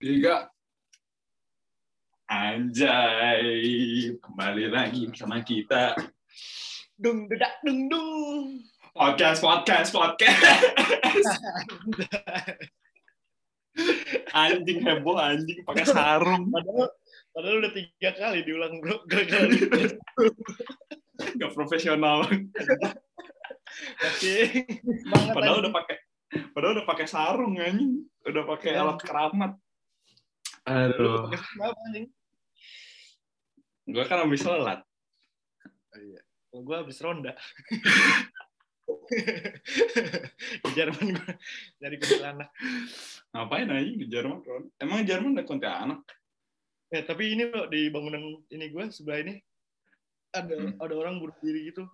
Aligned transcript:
tiga. 0.00 0.48
Anjay, 2.24 3.52
kembali 4.16 4.72
lagi 4.72 5.12
bersama 5.12 5.44
kita. 5.44 5.92
Dung 6.96 7.28
dedak 7.28 7.60
dung 7.60 7.90
dung. 7.92 8.64
Podcast, 8.96 9.44
podcast, 9.44 9.92
podcast. 9.92 10.62
anjing 14.32 14.80
heboh, 14.80 15.20
anjing 15.20 15.60
pakai 15.68 15.84
sarung. 15.84 16.48
Padahal 16.48 16.88
padahal 17.36 17.56
udah 17.60 17.72
tiga 17.76 18.10
kali 18.16 18.40
diulang 18.46 18.80
bro. 18.80 19.04
Gagal. 19.04 19.52
Gak 21.36 21.52
profesional. 21.52 22.24
Oke. 24.00 24.36
Padahal 25.36 25.60
udah 25.66 25.72
pakai 25.76 25.96
padahal 26.56 26.72
udah 26.80 26.86
pakai 26.88 27.06
sarung 27.10 27.60
anjing. 27.60 28.06
Udah 28.24 28.48
pakai 28.48 28.70
Iya. 28.78 28.80
alat 28.86 28.98
keramat. 29.04 29.52
Aduh, 30.70 31.26
Pakai 31.26 31.40
kenapa 31.50 31.80
anjing? 31.82 32.06
gue 33.90 34.04
kan 34.06 34.22
habis 34.22 34.38
sholat. 34.38 34.80
Kalau 35.90 36.62
gue 36.62 36.76
habis 36.78 36.98
ronda. 37.02 37.34
Di 40.62 40.70
Jerman 40.74 41.06
gue 41.10 41.30
nyari 41.78 41.96
kuntilanak. 41.98 42.50
Ngapain 43.34 43.66
anjing 43.66 43.98
di 43.98 44.06
Jerman? 44.06 44.38
Ron? 44.42 44.64
Emang 44.78 45.02
Jerman 45.02 45.34
ada 45.34 45.42
kuntilanak? 45.42 46.00
Eh 46.90 47.02
tapi 47.02 47.34
ini 47.34 47.50
loh 47.50 47.66
di 47.66 47.86
bangunan 47.90 48.18
ini 48.46 48.66
gue 48.66 48.84
sebelah 48.90 49.22
ini 49.22 49.34
ada 50.30 50.54
Hmm. 50.54 50.78
ada 50.78 50.94
orang 50.94 51.18
bunuh 51.18 51.34
diri 51.42 51.70
gitu. 51.70 51.86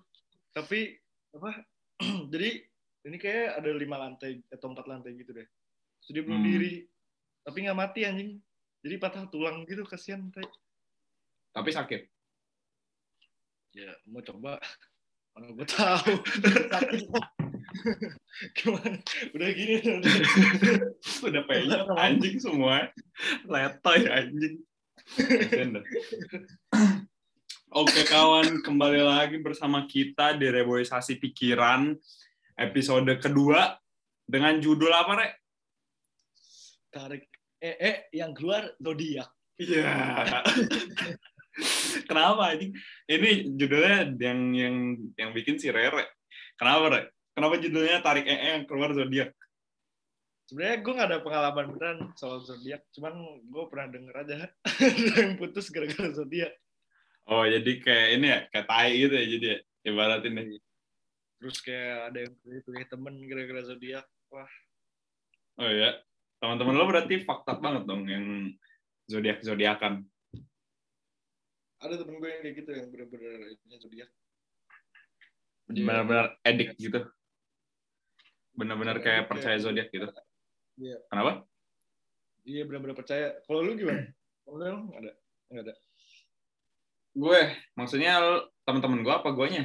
Tapi 0.53 0.93
apa? 1.33 1.65
jadi 2.33 2.61
ini 3.09 3.17
kayak 3.17 3.61
ada 3.61 3.71
lima 3.73 3.97
lantai 3.97 4.41
atau 4.53 4.73
empat 4.73 4.85
lantai 4.85 5.17
gitu 5.17 5.33
deh. 5.33 5.49
Dia 6.09 6.21
bunuh 6.21 6.41
Hmm. 6.41 6.49
diri. 6.49 6.73
Tapi 7.45 7.57
nggak 7.65 7.77
mati 7.79 8.01
anjing. 8.05 8.41
Jadi 8.87 9.03
patah 9.03 9.27
tulang 9.27 9.67
gitu 9.67 9.83
kasihan. 9.83 10.31
Tai. 10.31 10.47
Tapi 11.51 11.75
sakit. 11.75 12.07
Ya 13.75 13.91
mau 14.07 14.23
coba. 14.23 14.63
Mana 15.35 15.51
gue 15.51 15.67
tahu. 15.67 16.23
Sakit. 16.71 17.03
Gimana? 18.55 18.95
Udah 19.35 19.49
gini 19.51 19.75
udah. 19.83 20.15
Udah 21.03 21.43
penyet 21.51 21.83
anjing 21.99 22.39
semua. 22.39 22.87
Letoy 23.51 24.07
anjing. 24.07 24.63
Oke 27.75 28.07
kawan, 28.07 28.63
kembali 28.63 29.03
lagi 29.03 29.43
bersama 29.43 29.83
kita 29.91 30.39
di 30.39 30.47
Reboisasi 30.47 31.19
Pikiran 31.19 31.91
episode 32.55 33.19
kedua 33.19 33.75
dengan 34.23 34.63
judul 34.63 34.95
apa, 34.95 35.13
Rek? 35.19 35.33
Tarik 36.95 37.36
eh 37.61 37.77
eh 37.81 37.97
yang 38.13 38.37
keluar 38.37 38.69
zodiak. 38.77 39.29
Iya. 39.57 39.87
Kenapa 42.09 42.53
anjing? 42.53 42.77
Ini 43.09 43.57
judulnya 43.57 44.13
yang 44.21 44.41
yang 44.53 44.77
yang 45.17 45.31
bikin 45.33 45.57
si 45.57 45.73
Rere. 45.73 46.05
Kenapa, 46.61 46.85
Rek? 46.93 47.07
Kenapa 47.33 47.55
judulnya 47.61 48.05
Tarik 48.05 48.29
EE 48.29 48.61
yang 48.61 48.65
keluar 48.69 48.93
zodiak? 48.93 49.33
Sebenarnya 50.47 50.79
gue 50.79 50.93
gak 50.95 51.09
ada 51.11 51.25
pengalaman 51.25 51.65
beneran 51.75 51.99
soal 52.15 52.39
zodiak, 52.45 52.87
cuman 52.95 53.19
gue 53.45 53.65
pernah 53.67 53.87
denger 53.91 54.15
aja 54.15 54.35
yang 55.19 55.35
putus 55.37 55.69
gara-gara 55.75 56.13
zodiak. 56.15 56.55
Oh, 57.27 57.43
jadi 57.43 57.73
kayak 57.83 58.09
ini 58.21 58.27
ya, 58.31 58.41
kayak 58.55 58.67
tai 58.71 58.91
gitu 58.95 59.15
ya 59.19 59.27
jadi 59.27 59.47
ya, 59.51 59.59
ibaratin 59.91 60.39
deh. 60.39 60.47
Terus 61.43 61.59
kayak 61.61 62.15
ada 62.15 62.19
yang 62.23 62.33
pilih 62.41 62.87
temen 62.87 63.15
gara-gara 63.27 63.63
zodiak. 63.67 64.07
Wah, 64.31 64.49
Oh 65.57 65.73
ya, 65.73 65.97
teman-teman 66.41 66.77
lo 66.77 66.85
berarti 66.89 67.25
fakta 67.25 67.57
banget 67.57 67.89
dong 67.89 68.05
yang 68.05 68.53
zodiak 69.09 69.41
zodiakan. 69.41 70.05
ada 71.77 71.93
temen 72.01 72.19
gue 72.19 72.29
yang 72.33 72.41
kayak 72.43 72.55
gitu 72.65 72.71
yang 72.73 72.89
bener-bener 72.89 73.33
zodiak. 73.79 74.11
Benar-benar 75.69 76.27
edik 76.43 76.75
gitu. 76.81 77.05
Benar-benar 78.57 78.97
kayak 79.05 79.29
percaya 79.29 79.61
ya. 79.61 79.63
zodiak 79.63 79.89
gitu. 79.93 80.09
Iya. 80.81 80.99
Kenapa? 81.13 81.45
Iya 82.49 82.63
bener-bener 82.65 82.97
percaya. 82.97 83.37
Kalau 83.45 83.61
lu 83.61 83.77
gimana? 83.77 84.09
Kalau 84.49 84.57
lu 84.57 84.81
nggak 84.89 85.01
ada? 85.05 85.13
Nggak 85.53 85.65
ada. 85.69 85.75
Gue, 87.17 87.41
maksudnya 87.77 88.13
teman-teman 88.65 89.01
gue 89.05 89.15
apa 89.15 89.31
guanya? 89.33 89.65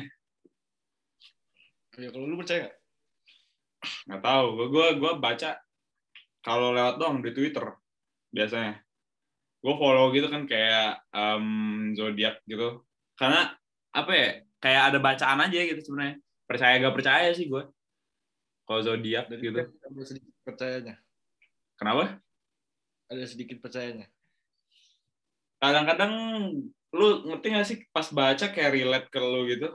Ya 1.99 2.07
kalau 2.11 2.27
lu 2.27 2.35
percaya 2.39 2.67
nggak? 2.67 2.77
Nggak 4.07 4.21
tahu. 4.23 4.45
Gue 4.55 4.67
gue 4.67 4.87
gue 4.99 5.11
baca 5.19 5.49
kalau 6.41 6.73
lewat 6.73 6.97
dong 6.97 7.21
di 7.21 7.31
Twitter 7.33 7.65
biasanya. 8.33 8.81
Gue 9.61 9.77
follow 9.77 10.09
gitu 10.09 10.25
kan 10.25 10.49
kayak 10.49 11.05
em, 11.13 11.45
zodiak 11.93 12.41
gitu. 12.49 12.81
Karena 13.13 13.53
apa 13.93 14.11
ya? 14.11 14.29
Kayak 14.61 14.83
ada 14.93 14.99
bacaan 15.01 15.39
aja 15.45 15.59
gitu 15.69 15.81
sebenarnya. 15.85 16.17
Percaya 16.49 16.73
gak 16.81 16.95
percaya 16.97 17.29
sih 17.33 17.45
gue. 17.45 17.63
Kalau 18.65 18.81
zodiak 18.81 19.29
gitu. 19.29 19.61
ada 19.61 20.01
sedikit 20.05 20.33
percayanya. 20.41 20.95
Kenapa? 21.77 22.17
Ada 23.09 23.23
sedikit 23.29 23.57
percayanya. 23.61 24.09
kadang-kadang 25.61 26.13
lu 26.91 27.07
ngerti 27.29 27.47
gak 27.53 27.67
sih 27.69 27.77
pas 27.93 28.09
baca 28.09 28.45
kayak 28.49 28.73
relate 28.73 29.07
ke 29.13 29.19
lu 29.21 29.45
gitu 29.45 29.69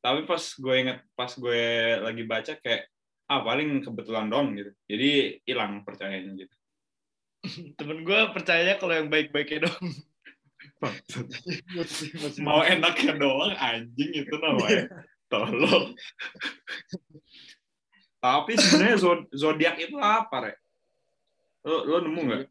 tapi 0.00 0.24
pas 0.24 0.40
gue 0.40 0.74
inget 0.80 0.98
pas 1.12 1.28
gue 1.28 1.62
lagi 2.00 2.22
baca 2.24 2.52
kayak 2.62 2.88
ah 3.26 3.42
paling 3.42 3.82
kebetulan 3.82 4.30
dong 4.30 4.54
gitu. 4.54 4.70
Jadi 4.86 5.42
hilang 5.46 5.82
percayanya 5.82 6.32
gitu. 6.34 6.56
Temen 7.78 8.02
gue 8.02 8.20
percayanya 8.34 8.78
kalau 8.78 8.94
yang 8.94 9.10
baik-baiknya 9.10 9.66
dong. 9.70 9.86
mau 12.42 12.60
enaknya 12.60 13.16
doang 13.16 13.54
anjing 13.56 14.12
itu 14.12 14.34
namanya 14.38 15.08
tolong. 15.26 15.94
Tapi 18.20 18.52
sebenarnya 18.58 18.96
zo- 18.98 19.28
zodiak 19.32 19.78
itu 19.78 19.96
apa 19.96 20.50
rek? 20.50 20.56
Lo 21.66 21.86
lo 21.86 21.96
nemu 22.02 22.20
nggak? 22.22 22.42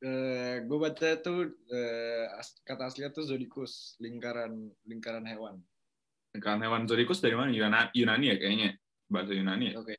Eh, 0.00 0.54
gue 0.64 0.78
baca 0.80 1.08
tuh 1.20 1.52
eh, 1.68 2.24
as- 2.40 2.60
kata 2.64 2.88
aslinya 2.88 3.12
tuh 3.12 3.24
zodikus 3.28 3.96
lingkaran 4.00 4.72
lingkaran 4.88 5.24
hewan. 5.28 5.60
Kan 6.38 6.62
hewan 6.62 6.86
zodiakus 6.86 7.18
dari 7.18 7.34
mana 7.34 7.50
Yunani, 7.50 7.90
Yunani 7.90 8.24
ya 8.30 8.36
kayaknya 8.38 8.68
bahasa 9.10 9.34
Yunani 9.34 9.74
ya 9.74 9.82
Oke. 9.82 9.94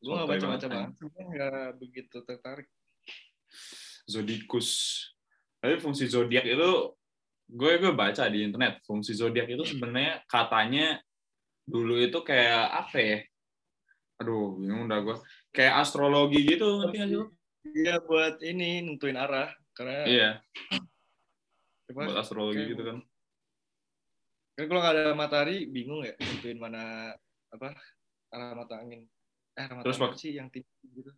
Gue 0.00 0.12
nggak 0.12 0.28
Sotoy 0.28 0.36
baca 0.40 0.46
baca 0.48 0.66
banget. 0.68 0.90
Gue 0.96 1.22
nggak 1.24 1.66
begitu 1.76 2.16
tertarik. 2.24 2.68
zodiakus. 4.04 4.68
Tapi 5.60 5.76
fungsi 5.76 6.08
zodiak 6.08 6.44
itu 6.44 6.70
gue 7.50 7.72
gue 7.78 7.92
baca 7.92 8.24
di 8.26 8.46
internet 8.46 8.80
fungsi 8.82 9.12
zodiak 9.12 9.44
itu 9.46 9.60
sebenarnya 9.66 10.22
katanya 10.24 10.98
dulu 11.62 12.00
itu 12.00 12.16
kayak 12.20 12.86
apa 12.86 12.96
ya? 12.96 13.18
Aduh, 14.20 14.56
bingung 14.56 14.88
udah 14.88 15.00
gue. 15.00 15.16
Kayak 15.52 15.84
astrologi 15.84 16.40
gitu, 16.46 16.80
ngerti 16.80 16.96
nggak 16.96 17.08
sih? 17.08 17.24
Iya 17.60 17.94
buat 18.00 18.40
ini 18.40 18.88
nentuin 18.88 19.20
arah 19.20 19.52
karena 19.76 20.08
Iya, 20.08 20.30
apa, 21.92 22.02
buat 22.08 22.16
astrologi 22.16 22.56
kayak- 22.56 22.70
gitu 22.72 22.82
kan. 22.88 22.96
Kan 24.60 24.68
kalau 24.68 24.80
nggak 24.80 24.94
ada 24.94 25.04
matahari 25.16 25.64
bingung 25.66 26.04
ya 26.04 26.12
nentuin 26.16 26.60
mana 26.60 27.14
apa 27.48 27.74
arah 28.30 28.54
mata 28.54 28.76
angin. 28.78 29.08
Eh 29.56 29.62
arah 29.64 29.80
mata 29.80 29.84
Terus 29.88 29.98
angin 29.98 30.18
sih 30.18 30.32
yang 30.36 30.48
tinggi 30.48 30.86
gitu. 30.92 31.10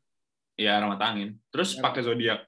Iya, 0.55 0.79
arah 0.79 0.89
mata 0.89 1.05
angin. 1.11 1.37
Terus 1.51 1.77
Ya. 1.77 1.81
pakai 1.83 2.03
zodiak. 2.03 2.43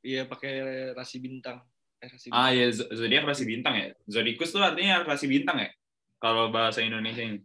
Iya 0.00 0.22
pakai 0.24 0.52
rasi 0.96 1.20
bintang. 1.20 1.60
Eh 2.00 2.08
rasi 2.08 2.28
Ah 2.32 2.48
ya, 2.50 2.66
z- 2.72 2.88
zodiak 2.88 3.24
rasi 3.24 3.44
bintang 3.44 3.74
ya. 3.76 3.88
Zodiakus 4.08 4.50
tuh 4.50 4.62
artinya 4.64 5.04
rasi 5.04 5.26
bintang 5.28 5.60
ya. 5.60 5.70
Kalau 6.16 6.48
bahasa 6.48 6.80
Indonesia 6.80 7.20
ini. 7.20 7.40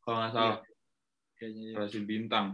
Kalau 0.00 0.16
nggak 0.20 0.32
salah. 0.32 0.58
kayaknya. 1.36 1.72
iya. 1.72 1.74
rasi 1.76 2.00
bintang. 2.04 2.46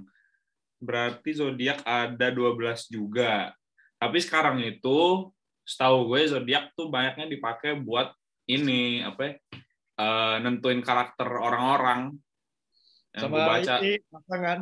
Berarti 0.78 1.30
zodiak 1.34 1.82
ada 1.82 2.30
12 2.30 2.86
juga. 2.86 3.50
Tapi 3.96 4.18
sekarang 4.20 4.60
itu 4.62 5.30
setahu 5.66 6.14
gue 6.14 6.20
zodiak 6.30 6.70
tuh 6.78 6.86
banyaknya 6.86 7.26
dipakai 7.26 7.74
buat 7.74 8.14
ini 8.46 9.02
apa 9.02 9.20
ya? 9.22 9.32
eh, 9.96 10.36
nentuin 10.44 10.80
karakter 10.80 11.26
orang-orang. 11.26 12.14
Yang 13.16 13.22
gue 13.22 13.40
Sama 13.40 13.48
baca 13.48 13.74
ini 13.80 13.92
pasangan 14.06 14.58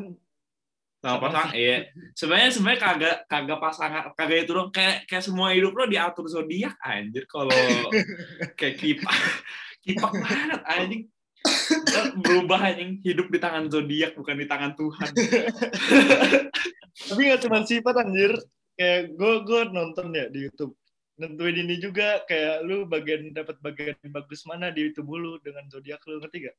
sama 1.05 1.11
sama- 1.11 1.21
pasangan. 1.27 1.53
Iya. 1.53 1.77
Sebenarnya 2.17 2.51
sebenarnya 2.55 2.81
kagak 2.81 3.17
kagak 3.27 3.59
pasangan 3.61 4.03
kagak 4.15 4.39
itu 4.47 4.53
dong. 4.55 4.71
Kayak 4.71 4.97
kayak 5.05 5.25
semua 5.27 5.53
hidup 5.53 5.75
lo 5.75 5.85
diatur 5.85 6.25
zodiak 6.31 6.79
anjir 6.81 7.27
kalau 7.27 7.51
kayak 8.59 8.79
kipak 8.79 9.15
kipak 9.83 10.13
banget 10.17 10.61
anjing. 10.65 11.03
Berubah 12.25 12.73
anjing 12.73 13.05
hidup 13.05 13.29
di 13.29 13.37
tangan 13.37 13.69
zodiak 13.69 14.17
bukan 14.17 14.39
di 14.39 14.47
tangan 14.49 14.73
Tuhan. 14.73 15.11
Tapi 17.11 17.21
nggak 17.21 17.41
cuma 17.45 17.59
sifat 17.67 17.95
anjir. 18.01 18.33
Kayak 18.75 19.19
gue 19.19 19.35
gue 19.45 19.61
nonton 19.71 20.09
ya 20.15 20.27
di 20.31 20.47
YouTube. 20.49 20.73
Nentuin 21.15 21.57
ini 21.63 21.79
juga 21.79 22.27
kayak 22.27 22.67
lu 22.67 22.91
bagian 22.91 23.31
dapat 23.31 23.55
bagian 23.63 23.95
bagus 24.11 24.43
mana 24.51 24.75
di 24.75 24.91
tubuh 24.91 25.15
lu 25.15 25.33
dengan 25.39 25.67
zodiak 25.71 26.03
lu 26.11 26.19
ngerti 26.19 26.51
gak? 26.51 26.59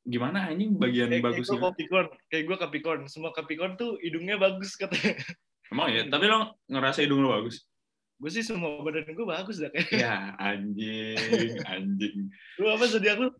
gimana 0.00 0.48
anjing 0.48 0.80
bagian 0.80 1.12
Kayak, 1.12 1.20
kayak 1.20 1.26
bagus 1.28 1.46
gue 1.46 1.52
gimana? 1.52 1.68
Capricorn, 1.68 2.08
kayak 2.32 2.44
gue 2.48 2.56
Capricorn. 2.56 3.00
Semua 3.04 3.30
Capricorn 3.36 3.76
tuh 3.76 4.00
hidungnya 4.00 4.40
bagus 4.40 4.72
katanya. 4.80 5.12
Emang 5.68 5.92
ya, 5.92 6.08
tapi 6.08 6.24
lo 6.26 6.56
ngerasa 6.66 7.04
hidung 7.04 7.20
lo 7.20 7.30
bagus? 7.36 7.68
gue 8.20 8.28
sih 8.28 8.44
semua 8.44 8.84
badan 8.84 9.16
gue 9.16 9.24
bagus 9.24 9.64
dah 9.64 9.72
kayak. 9.72 9.96
Ya, 9.96 10.36
anjing, 10.36 11.56
anjing. 11.72 12.28
Lu 12.60 12.68
apa 12.68 12.84
zodiak 12.84 13.16
lu? 13.16 13.32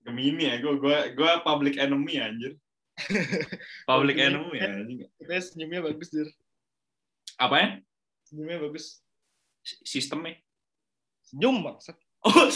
Gemini 0.00 0.48
ya, 0.48 0.56
gue 0.64 0.80
gue 0.80 0.98
gue 1.12 1.32
public 1.44 1.76
enemy 1.76 2.16
anjir. 2.16 2.56
Public 3.90 4.16
enemy 4.16 4.56
ya, 4.56 4.68
anjing. 4.72 4.98
Katanya 5.20 5.42
senyumnya 5.44 5.80
bagus, 5.84 6.08
Dir. 6.08 6.28
Apa 7.36 7.56
ya? 7.60 7.68
Senyumnya 8.24 8.58
bagus. 8.64 9.01
Sistemnya. 9.62 10.36
Senyum 11.22 11.62
maksud. 11.62 11.96
Oh? 12.26 12.50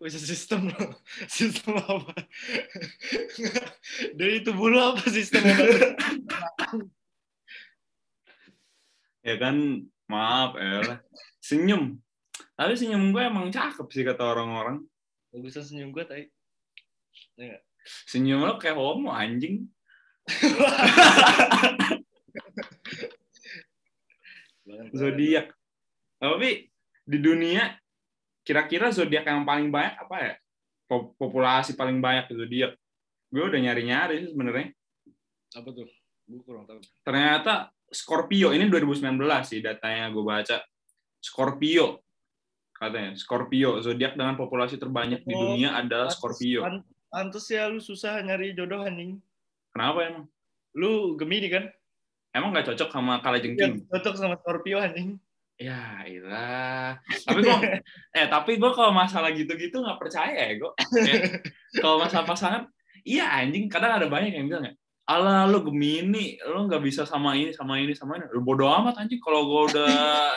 Bisa 0.00 0.18
sistem 0.20 0.72
lo. 0.72 0.96
Sistem 1.28 1.76
apa? 1.78 2.12
Dari 4.16 4.40
tubuh 4.40 4.72
lu 4.72 4.80
apa 4.80 5.04
sistemnya? 5.12 5.56
ya 9.20 9.34
kan, 9.36 9.84
maaf 10.08 10.56
ya. 10.56 11.04
Senyum. 11.44 12.00
Tapi 12.56 12.74
senyum 12.74 13.12
gue 13.12 13.22
emang 13.22 13.52
cakep 13.52 13.86
sih 13.92 14.04
kata 14.06 14.24
orang-orang. 14.24 14.82
Bagusan 15.28 15.64
senyum 15.64 15.92
gue 15.92 16.04
tadi. 16.08 16.24
Ya 17.36 17.54
nggak? 17.54 17.62
Senyum 18.08 18.40
lo 18.44 18.56
kayak 18.56 18.76
homo 18.76 19.12
anjing. 19.12 19.68
Zodiak. 24.92 25.46
Tapi 26.18 26.68
di 27.02 27.18
dunia 27.18 27.72
kira-kira 28.42 28.88
zodiak 28.88 29.24
yang 29.24 29.44
paling 29.44 29.68
banyak 29.68 29.94
apa 29.98 30.16
ya? 30.18 30.34
Po- 30.84 31.12
Populasi 31.14 31.72
paling 31.72 31.98
banyak 31.98 32.28
zodiak. 32.30 32.72
Gue 33.28 33.44
udah 33.44 33.60
nyari-nyari 33.60 34.24
sih 34.24 34.30
sebenarnya. 34.32 34.72
Apa 35.54 35.68
tuh? 35.70 35.88
Gue 36.24 36.40
kurang 36.42 36.64
tahu. 36.64 36.80
Ternyata 37.02 37.68
Scorpio 37.88 38.52
ini 38.52 38.68
2019 38.68 39.16
sih 39.42 39.60
datanya 39.60 40.08
gue 40.08 40.20
baca. 40.20 40.60
Scorpio 41.18 42.04
katanya. 42.72 43.16
Scorpio 43.16 43.80
zodiak 43.80 44.14
dengan 44.14 44.36
populasi 44.36 44.76
terbanyak 44.76 45.24
di 45.24 45.32
Oh, 45.32 45.52
dunia 45.52 45.76
adalah 45.76 46.08
Scorpio. 46.08 46.62
Pan- 46.62 46.84
Pantes 47.08 47.48
ya 47.48 47.64
lu 47.66 47.80
susah 47.80 48.20
nyari 48.20 48.52
jodoh 48.52 48.84
anjing. 48.84 49.16
Kenapa 49.72 50.04
emang? 50.04 50.24
Lu 50.76 51.16
Gemini 51.16 51.48
kan? 51.48 51.64
Emang 52.32 52.52
nggak 52.52 52.72
cocok 52.72 52.88
sama 52.92 53.20
kalajengking? 53.24 53.82
Yang 53.82 53.88
cocok 53.88 54.14
sama 54.14 54.34
Scorpio 54.40 54.78
anjing. 54.78 55.16
Ya, 55.58 56.06
ilah. 56.06 57.02
Tapi 57.26 57.40
gua 57.42 57.58
eh 58.14 58.26
tapi 58.30 58.62
gua 58.62 58.70
kalau 58.70 58.94
masalah 58.94 59.34
gitu-gitu 59.34 59.82
nggak 59.82 59.98
percaya 59.98 60.38
ya, 60.38 60.54
gua. 60.54 60.70
Kayak, 60.78 61.42
kalau 61.82 61.98
masalah 61.98 62.24
pasangan, 62.30 62.62
iya 63.02 63.26
anjing 63.42 63.66
kadang 63.66 63.98
ada 63.98 64.06
banyak 64.06 64.38
yang 64.38 64.46
bilang 64.46 64.70
ya, 64.70 64.74
Alah 65.08 65.48
lu 65.48 65.64
Gemini, 65.64 66.36
lu 66.44 66.68
nggak 66.68 66.84
bisa 66.84 67.08
sama 67.08 67.32
ini, 67.32 67.48
sama 67.56 67.80
ini, 67.80 67.96
sama 67.96 68.20
ini. 68.20 68.28
Lu 68.28 68.44
bodo 68.44 68.68
amat 68.68 69.00
anjing 69.00 69.16
kalau 69.24 69.48
gua 69.48 69.60
udah 69.72 69.88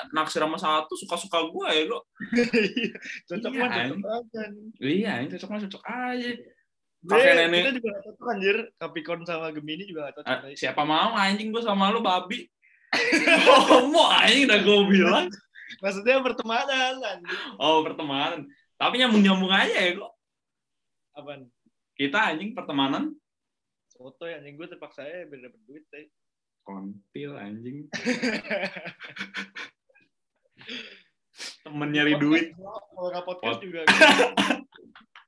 naksir 0.16 0.40
sama 0.40 0.56
satu, 0.56 0.96
suka-suka 0.96 1.44
gua 1.52 1.76
ya, 1.76 1.92
gua. 1.92 2.00
cocok 3.28 3.52
Iya, 3.52 3.62
mah 3.62 3.70
cocok 3.92 4.10
aja. 4.16 4.42
Iya, 4.80 5.12
ini 5.20 5.28
cocok 5.36 5.50
mah 5.52 5.62
cocok 5.68 5.84
aja. 5.86 6.30
Kakek 7.02 7.34
nenek. 7.34 7.62
Kita 7.62 7.72
juga 7.78 7.90
gak 7.90 8.04
cocok 8.06 8.28
anjir. 8.30 8.58
Capricorn 8.78 9.22
sama 9.26 9.48
Gemini 9.50 9.84
juga 9.90 10.10
gak 10.10 10.22
cocok. 10.22 10.30
Ah, 10.30 10.40
siapa 10.54 10.82
mau 10.86 11.12
anjing 11.18 11.50
gua 11.50 11.64
sama 11.66 11.90
lu 11.90 12.02
babi. 12.06 12.46
Homo 13.72 14.06
anjing 14.12 14.46
udah 14.46 14.60
gua 14.62 14.80
bilang. 14.86 15.26
Maksudnya 15.82 16.22
pertemanan 16.22 17.02
anjing. 17.02 17.40
Oh, 17.58 17.82
pertemanan. 17.82 18.46
Tapi 18.78 19.02
nyambung-nyambung 19.02 19.50
aja 19.50 19.74
ya, 19.74 19.92
gua. 19.98 20.10
Apaan? 21.18 21.50
Kita 21.98 22.34
anjing 22.34 22.54
pertemanan 22.54 23.14
Foto 24.02 24.26
ya 24.26 24.42
anjing 24.42 24.58
gue 24.58 24.66
terpaksa 24.66 25.06
ya 25.06 25.30
biar 25.30 25.46
dapet 25.46 25.62
duit 25.70 25.86
tai. 25.94 26.10
kontil 26.66 27.38
anjing. 27.38 27.86
Temen 31.62 31.90
nyari 31.94 32.18
duit. 32.18 32.50
Kalau 32.58 33.10
nggak 33.14 33.26
podcast 33.30 33.62
Pod- 33.62 33.66
juga. 33.66 33.86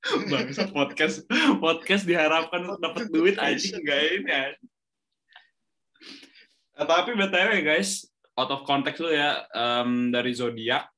Bangsa 0.31 0.67
podcast 0.67 1.23
podcast 1.63 2.03
diharapkan 2.03 2.67
untuk 2.67 2.83
dapat 2.83 3.07
duit 3.07 3.39
anjing 3.39 3.79
enggak 3.79 4.19
ini. 4.19 4.31
Eh, 6.75 6.83
Tapi 6.83 7.15
BTW 7.15 7.63
guys, 7.63 8.03
out 8.35 8.51
of 8.51 8.67
context 8.67 8.99
lu 8.99 9.15
ya 9.15 9.47
em, 9.55 10.11
dari 10.11 10.35
zodiak 10.35 10.91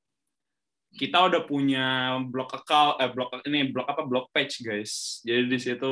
kita 0.95 1.27
udah 1.27 1.43
punya 1.43 2.15
blog 2.31 2.47
account 2.55 3.03
eh 3.03 3.11
blog 3.11 3.27
ini 3.43 3.67
blog 3.67 3.83
apa? 3.91 4.07
Blog 4.07 4.31
page 4.31 4.63
guys. 4.63 5.19
Jadi 5.27 5.51
di 5.51 5.59
situ 5.59 5.91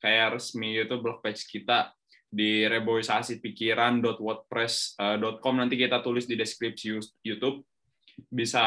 kayak 0.00 0.40
resmi 0.40 0.80
itu 0.80 0.96
blog 0.96 1.20
page 1.20 1.44
kita 1.44 1.92
di 2.28 2.60
reboisasipikiran.wordpress.com 2.64 5.54
nanti 5.56 5.76
kita 5.76 6.00
tulis 6.00 6.24
di 6.24 6.40
deskripsi 6.40 6.96
YouTube. 7.24 7.64
Bisa 8.32 8.64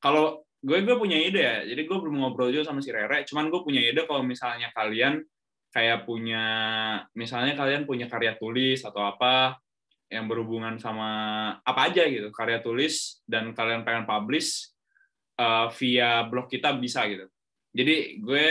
kalau 0.00 0.45
gue 0.66 0.78
gue 0.82 0.96
punya 0.98 1.18
ide 1.22 1.40
ya. 1.40 1.56
Jadi 1.62 1.86
gue 1.86 1.96
belum 1.96 2.18
ngobrol 2.18 2.50
juga 2.50 2.66
sama 2.66 2.82
si 2.82 2.90
Rere. 2.90 3.22
Cuman 3.22 3.46
gue 3.46 3.62
punya 3.62 3.86
ide 3.86 4.02
kalau 4.02 4.26
misalnya 4.26 4.74
kalian 4.74 5.22
kayak 5.70 6.08
punya 6.08 6.44
misalnya 7.14 7.54
kalian 7.54 7.86
punya 7.86 8.10
karya 8.10 8.34
tulis 8.34 8.82
atau 8.82 9.06
apa 9.06 9.60
yang 10.10 10.26
berhubungan 10.30 10.78
sama 10.78 11.10
apa 11.60 11.90
aja 11.90 12.06
gitu 12.06 12.30
karya 12.30 12.62
tulis 12.62 13.20
dan 13.26 13.50
kalian 13.52 13.82
pengen 13.82 14.06
publish 14.06 14.70
eh, 15.38 15.66
via 15.78 16.26
blog 16.26 16.50
kita 16.50 16.74
bisa 16.82 17.06
gitu. 17.06 17.30
Jadi 17.76 18.18
gue 18.18 18.46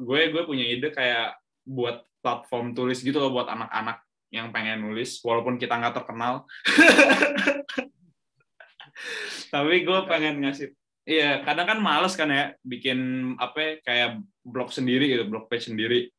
gue 0.00 0.20
gue 0.32 0.42
punya 0.48 0.64
ide 0.64 0.88
kayak 0.88 1.36
buat 1.68 2.00
platform 2.24 2.72
tulis 2.72 3.04
gitu 3.04 3.20
loh 3.20 3.34
buat 3.34 3.50
anak-anak 3.50 4.00
yang 4.32 4.52
pengen 4.52 4.84
nulis 4.84 5.20
walaupun 5.20 5.60
kita 5.60 5.76
nggak 5.76 6.00
terkenal. 6.00 6.48
Tapi 9.52 9.74
gue 9.84 10.00
pengen 10.10 10.44
ngasih 10.44 10.74
iya 11.08 11.40
kadang 11.40 11.64
kan 11.64 11.78
males 11.80 12.12
kan 12.12 12.28
ya 12.28 12.52
bikin 12.60 13.32
apa 13.40 13.56
ya, 13.56 13.72
kayak 13.80 14.10
blog 14.44 14.68
sendiri 14.68 15.08
gitu 15.08 15.24
blog 15.24 15.48
page 15.48 15.72
sendiri. 15.72 16.12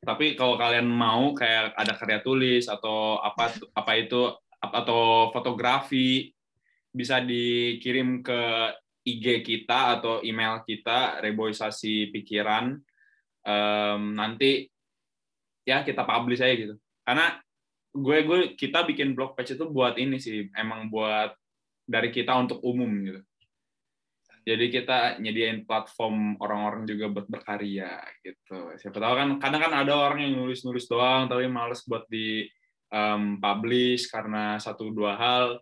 Tapi 0.00 0.38
kalau 0.38 0.56
kalian 0.56 0.88
mau 0.88 1.36
kayak 1.36 1.76
ada 1.76 1.92
karya 1.92 2.24
tulis 2.24 2.64
atau 2.72 3.20
apa 3.20 3.52
apa 3.76 3.92
itu 4.00 4.32
atau 4.56 5.28
fotografi 5.34 6.32
bisa 6.88 7.20
dikirim 7.20 8.24
ke 8.24 8.40
IG 9.04 9.44
kita 9.44 10.00
atau 10.00 10.24
email 10.24 10.64
kita 10.64 11.20
reboisasi 11.20 12.08
pikiran. 12.14 12.80
Em, 13.46 14.02
nanti 14.16 14.66
ya 15.68 15.84
kita 15.84 16.02
publish 16.06 16.40
aja 16.40 16.54
gitu. 16.54 16.74
Karena 17.04 17.36
gue 17.92 18.18
gue 18.24 18.40
kita 18.56 18.88
bikin 18.88 19.12
blog 19.12 19.36
page 19.36 19.56
itu 19.56 19.64
buat 19.68 20.00
ini 20.00 20.16
sih 20.16 20.48
emang 20.56 20.88
buat 20.88 21.36
dari 21.86 22.10
kita 22.12 22.34
untuk 22.36 22.60
umum 22.60 22.90
gitu 23.04 23.20
jadi 24.46 24.70
kita 24.70 24.98
nyediain 25.18 25.66
platform 25.66 26.38
orang-orang 26.38 26.86
juga 26.86 27.10
buat 27.10 27.26
berkarya 27.26 27.98
gitu. 28.22 28.78
Siapa 28.78 28.94
tahu 28.94 29.14
kan 29.18 29.28
kadang 29.42 29.62
kan 29.66 29.74
ada 29.74 29.90
orang 29.98 30.22
yang 30.22 30.38
nulis-nulis 30.38 30.86
doang 30.86 31.26
tapi 31.26 31.50
males 31.50 31.82
buat 31.82 32.06
di 32.06 32.46
em, 32.94 33.42
publish 33.42 34.06
karena 34.06 34.54
satu 34.62 34.94
dua 34.94 35.18
hal. 35.18 35.58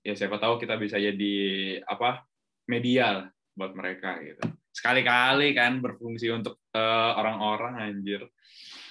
Ya 0.00 0.16
siapa 0.16 0.40
tahu 0.40 0.56
kita 0.56 0.80
bisa 0.80 0.96
jadi 0.96 1.36
apa 1.84 2.24
media 2.64 3.12
lah 3.12 3.28
buat 3.60 3.76
mereka 3.76 4.16
gitu. 4.24 4.40
Sekali-kali 4.72 5.52
kan 5.52 5.84
berfungsi 5.84 6.32
untuk 6.32 6.64
eh, 6.72 7.12
orang-orang 7.20 7.92
anjir. 7.92 8.24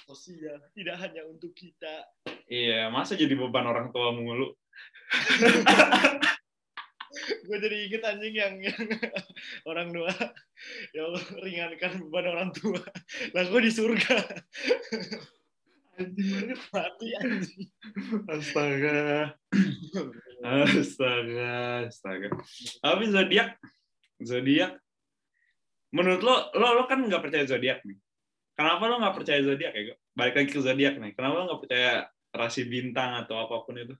Sosial 0.06 0.62
tidak 0.78 1.02
hanya 1.02 1.26
untuk 1.26 1.50
kita. 1.58 2.06
iya 2.44 2.92
masa 2.92 3.16
jadi 3.16 3.32
beban 3.40 3.64
orang 3.64 3.88
tua 3.88 4.12
mulu 4.12 4.52
Gue 7.46 7.56
jadi 7.62 7.76
inget 7.88 8.02
anjing 8.02 8.34
yang, 8.34 8.54
yang 8.58 8.82
orang 9.70 9.88
tua. 9.94 10.12
Ya 10.92 11.02
Allah, 11.06 11.24
ringankan 11.40 11.92
beban 12.06 12.26
orang 12.30 12.50
tua. 12.54 12.80
Lah 13.36 13.44
gue 13.46 13.60
di 13.62 13.72
surga. 13.72 14.16
Anjing 15.94 16.28
banget 16.34 16.60
mati 16.74 17.08
anjing. 17.22 17.66
astaga 18.26 19.30
astaga 20.42 21.86
astaga 21.86 22.28
tapi 22.82 23.04
zodiak 23.08 23.48
zodiak 24.20 24.72
menurut 25.94 26.20
lo 26.26 26.34
lo 26.58 26.82
lo 26.82 26.84
kan 26.90 26.98
nggak 27.06 27.22
percaya 27.22 27.44
zodiak 27.46 27.86
nih 27.86 27.98
kenapa 28.58 28.82
lo 28.90 28.98
nggak 29.00 29.16
percaya 29.16 29.40
zodiak 29.46 29.72
ya 29.72 29.94
balik 30.12 30.34
lagi 30.34 30.50
ke 30.50 30.60
zodiak 30.60 30.94
nih 30.98 31.12
kenapa 31.14 31.34
lo 31.38 31.44
nggak 31.46 31.62
percaya 31.62 31.92
rasi 32.34 32.66
bintang 32.66 33.22
atau 33.22 33.38
apa 33.38 33.62
pun 33.62 33.78
itu 33.78 33.94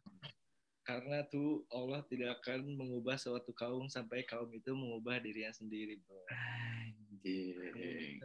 Karena 0.84 1.24
tuh 1.32 1.64
Allah 1.72 2.04
tidak 2.12 2.44
akan 2.44 2.76
mengubah 2.76 3.16
suatu 3.16 3.56
kaum 3.56 3.88
sampai 3.88 4.20
kaum 4.28 4.52
itu 4.52 4.76
mengubah 4.76 5.16
dirinya 5.16 5.48
sendiri, 5.48 5.96
bro. 6.04 6.20
Anjing. 6.28 8.20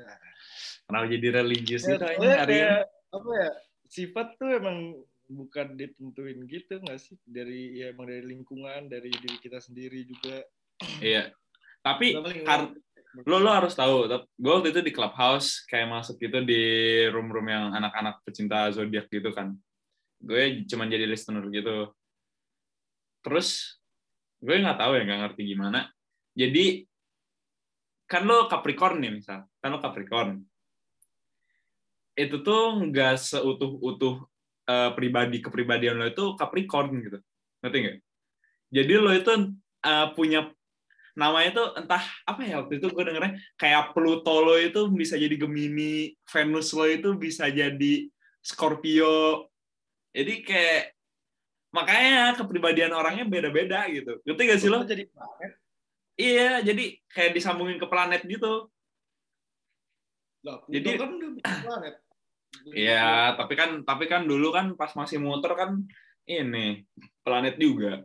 kenapa 0.83 1.05
jadi 1.07 1.27
religius 1.39 1.87
Ya, 1.87 1.95
gitu 1.95 2.03
kayak, 2.03 2.83
apa 3.15 3.31
ya? 3.31 3.51
Sifat 3.87 4.35
tuh 4.35 4.51
emang 4.59 4.99
bukan 5.31 5.79
ditentuin 5.79 6.43
gitu 6.51 6.83
nggak 6.83 6.99
sih? 6.99 7.15
Dari 7.23 7.79
ya 7.79 7.95
emang 7.95 8.11
dari 8.11 8.27
lingkungan 8.27 8.91
dari 8.91 9.07
diri 9.07 9.39
kita 9.39 9.63
sendiri 9.63 10.03
juga. 10.03 10.43
Iya. 10.99 11.31
Tapi 11.79 12.11
kar- 12.43 12.75
lo 13.25 13.41
lo 13.41 13.49
harus 13.49 13.73
tahu 13.73 14.05
gue 14.11 14.51
waktu 14.51 14.69
itu 14.75 14.83
di 14.85 14.93
clubhouse 14.93 15.63
kayak 15.65 15.89
masuk 15.89 16.19
gitu 16.21 16.43
di 16.45 16.61
room-room 17.09 17.47
yang 17.49 17.71
anak-anak 17.71 18.19
pecinta 18.27 18.67
zodiak 18.69 19.07
gitu 19.07 19.31
kan. 19.31 19.55
Gue 20.19 20.67
cuma 20.67 20.83
jadi 20.91 21.07
listener 21.07 21.47
gitu 21.55 21.87
terus 23.19 23.79
gue 24.39 24.55
nggak 24.55 24.79
tahu 24.79 24.91
ya 24.95 25.03
nggak 25.03 25.21
ngerti 25.27 25.41
gimana. 25.51 25.79
Jadi 26.33 26.87
kan 28.09 28.25
lo 28.25 28.47
Capricorn 28.47 28.97
nih 29.03 29.11
misal. 29.19 29.45
Kan 29.59 29.69
lo 29.75 29.79
Capricorn. 29.83 30.39
Itu 32.15 32.41
tuh 32.41 32.79
nggak 32.89 33.15
seutuh-utuh 33.19 34.15
uh, 34.67 34.89
pribadi 34.95 35.43
kepribadian 35.43 35.99
lo 35.99 36.07
itu 36.07 36.33
Capricorn 36.39 36.89
gitu. 37.03 37.19
Ngerti 37.61 37.77
nggak? 37.83 37.97
Jadi 38.69 38.93
lo 38.95 39.11
itu 39.11 39.31
uh, 39.83 40.07
punya 40.15 40.47
namanya 41.19 41.49
tuh 41.51 41.67
entah 41.75 42.03
apa 42.23 42.41
ya 42.47 42.63
waktu 42.63 42.79
itu 42.79 42.87
gue 42.95 43.03
dengernya 43.03 43.35
kayak 43.59 43.91
Pluto 43.91 44.39
lo 44.39 44.55
itu 44.55 44.87
bisa 44.87 45.19
jadi 45.19 45.35
Gemini 45.35 46.15
Venus 46.23 46.71
lo 46.71 46.87
itu 46.87 47.11
bisa 47.19 47.51
jadi 47.51 48.07
Scorpio. 48.39 49.51
Jadi 50.15 50.33
kayak 50.41 50.98
makanya 51.69 52.33
kepribadian 52.33 52.93
orangnya 52.93 53.25
beda-beda 53.25 53.85
gitu. 53.89 54.17
Ngerti 54.25 54.41
gak 54.49 54.59
sih 54.59 54.69
lo? 54.69 54.81
Jadi 54.85 55.05
planet? 55.09 55.51
Iya 56.19 56.59
jadi 56.65 56.83
kayak 57.07 57.31
disambungin 57.31 57.79
ke 57.79 57.87
planet 57.87 58.27
gitu. 58.27 58.67
Lah, 60.43 60.63
Jadi- 60.67 60.99
kan 60.99 61.11
udah 61.15 61.31
planet. 61.63 61.95
Iya 62.73 63.37
tapi 63.37 63.53
kan 63.53 63.85
tapi 63.85 64.09
kan 64.09 64.25
dulu 64.25 64.49
kan 64.51 64.73
pas 64.73 64.91
masih 64.97 65.21
muter 65.21 65.53
kan 65.55 65.79
ini 66.27 66.83
planet 67.23 67.55
juga. 67.55 68.03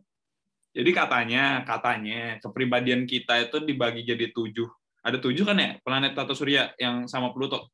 Jadi 0.75 0.91
katanya 0.91 1.63
katanya 1.63 2.39
kepribadian 2.43 3.07
kita 3.07 3.49
itu 3.51 3.63
dibagi 3.63 4.03
jadi 4.05 4.31
tujuh. 4.31 4.69
Ada 5.05 5.21
tujuh 5.21 5.45
kan 5.47 5.59
ya? 5.59 5.79
Planet 5.83 6.17
atau 6.17 6.35
surya 6.35 6.73
yang 6.81 7.07
sama 7.07 7.31
Pluto 7.31 7.69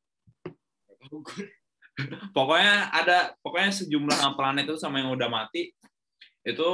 pokoknya 2.37 2.91
ada 2.91 3.35
pokoknya 3.43 3.71
sejumlah 3.83 4.35
planet 4.35 4.65
itu 4.67 4.77
sama 4.79 5.03
yang 5.03 5.11
udah 5.11 5.27
mati 5.27 5.75
itu 6.41 6.69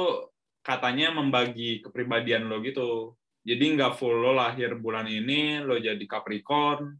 katanya 0.64 1.12
membagi 1.12 1.80
kepribadian 1.84 2.48
lo 2.48 2.60
gitu. 2.64 3.16
Jadi 3.44 3.64
nggak 3.80 3.96
full 3.96 4.12
lo 4.12 4.36
lahir 4.36 4.76
bulan 4.76 5.08
ini 5.08 5.64
lo 5.64 5.80
jadi 5.80 6.00
Capricorn 6.04 6.92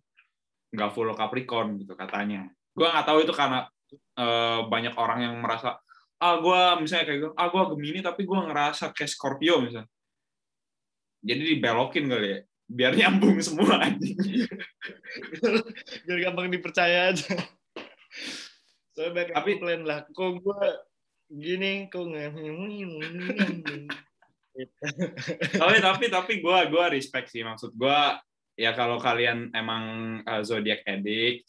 nggak 0.73 0.91
full 0.93 1.13
lo 1.13 1.15
Capricorn 1.17 1.77
gitu 1.81 1.93
katanya. 1.93 2.49
Gue 2.73 2.89
nggak 2.89 3.07
tahu 3.07 3.25
itu 3.25 3.33
karena 3.33 3.69
eh, 3.93 4.61
banyak 4.65 4.95
orang 4.97 5.21
yang 5.25 5.35
merasa 5.41 5.81
ah 6.19 6.35
gue 6.43 6.83
misalnya 6.83 7.05
kayak 7.07 7.21
gue 7.23 7.33
ah 7.39 7.47
gue 7.47 7.63
Gemini 7.77 8.01
tapi 8.03 8.27
gue 8.27 8.39
ngerasa 8.39 8.91
kayak 8.97 9.11
Scorpio 9.13 9.61
misalnya. 9.61 9.89
Jadi 11.19 11.43
dibelokin 11.57 12.05
kali 12.09 12.29
ya 12.29 12.41
biar 12.69 12.93
nyambung 12.93 13.41
semua 13.41 13.81
anjing. 13.81 14.13
Biar 16.05 16.19
gampang 16.21 16.53
dipercaya 16.53 17.17
aja 17.17 17.33
soalnya 18.95 19.13
banyak 19.15 19.35
Tapi- 19.35 19.53
komplain 19.59 19.83
lah 19.87 19.99
kok 20.11 20.33
gue 20.43 20.63
gini 21.29 21.73
kok 21.93 22.05
nggak 22.09 22.29
tapi 25.55 25.77
tapi 25.79 26.05
tapi 26.11 26.33
gue 26.43 26.59
gua 26.73 26.85
respect 26.91 27.31
sih 27.31 27.47
maksud 27.47 27.77
gue 27.79 28.01
ya 28.59 28.75
kalau 28.75 28.99
kalian 28.99 29.55
emang 29.55 29.85
uh, 30.27 30.43
zodiac 30.43 30.83
addict 30.83 31.47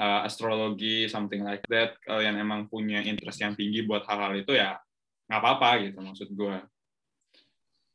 uh, 0.00 0.24
astrologi 0.24 1.10
something 1.12 1.44
like 1.44 1.60
that 1.68 1.98
kalian 2.08 2.40
emang 2.40 2.64
punya 2.72 3.04
interest 3.04 3.44
yang 3.44 3.52
tinggi 3.52 3.84
buat 3.84 4.08
hal-hal 4.08 4.32
itu 4.40 4.56
ya 4.56 4.80
nggak 5.28 5.40
apa-apa 5.44 5.70
gitu 5.84 5.98
maksud 6.00 6.32
gue 6.32 6.56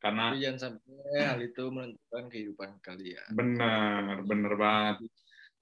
karena 0.03 0.35
Tapi 0.35 0.43
jangan 0.43 0.59
sampai 0.59 1.23
hal 1.23 1.39
itu 1.39 1.63
menentukan 1.71 2.27
kehidupan 2.27 2.69
kalian. 2.83 3.23
Bener 3.39 4.19
bener 4.27 4.53
banget 4.59 5.07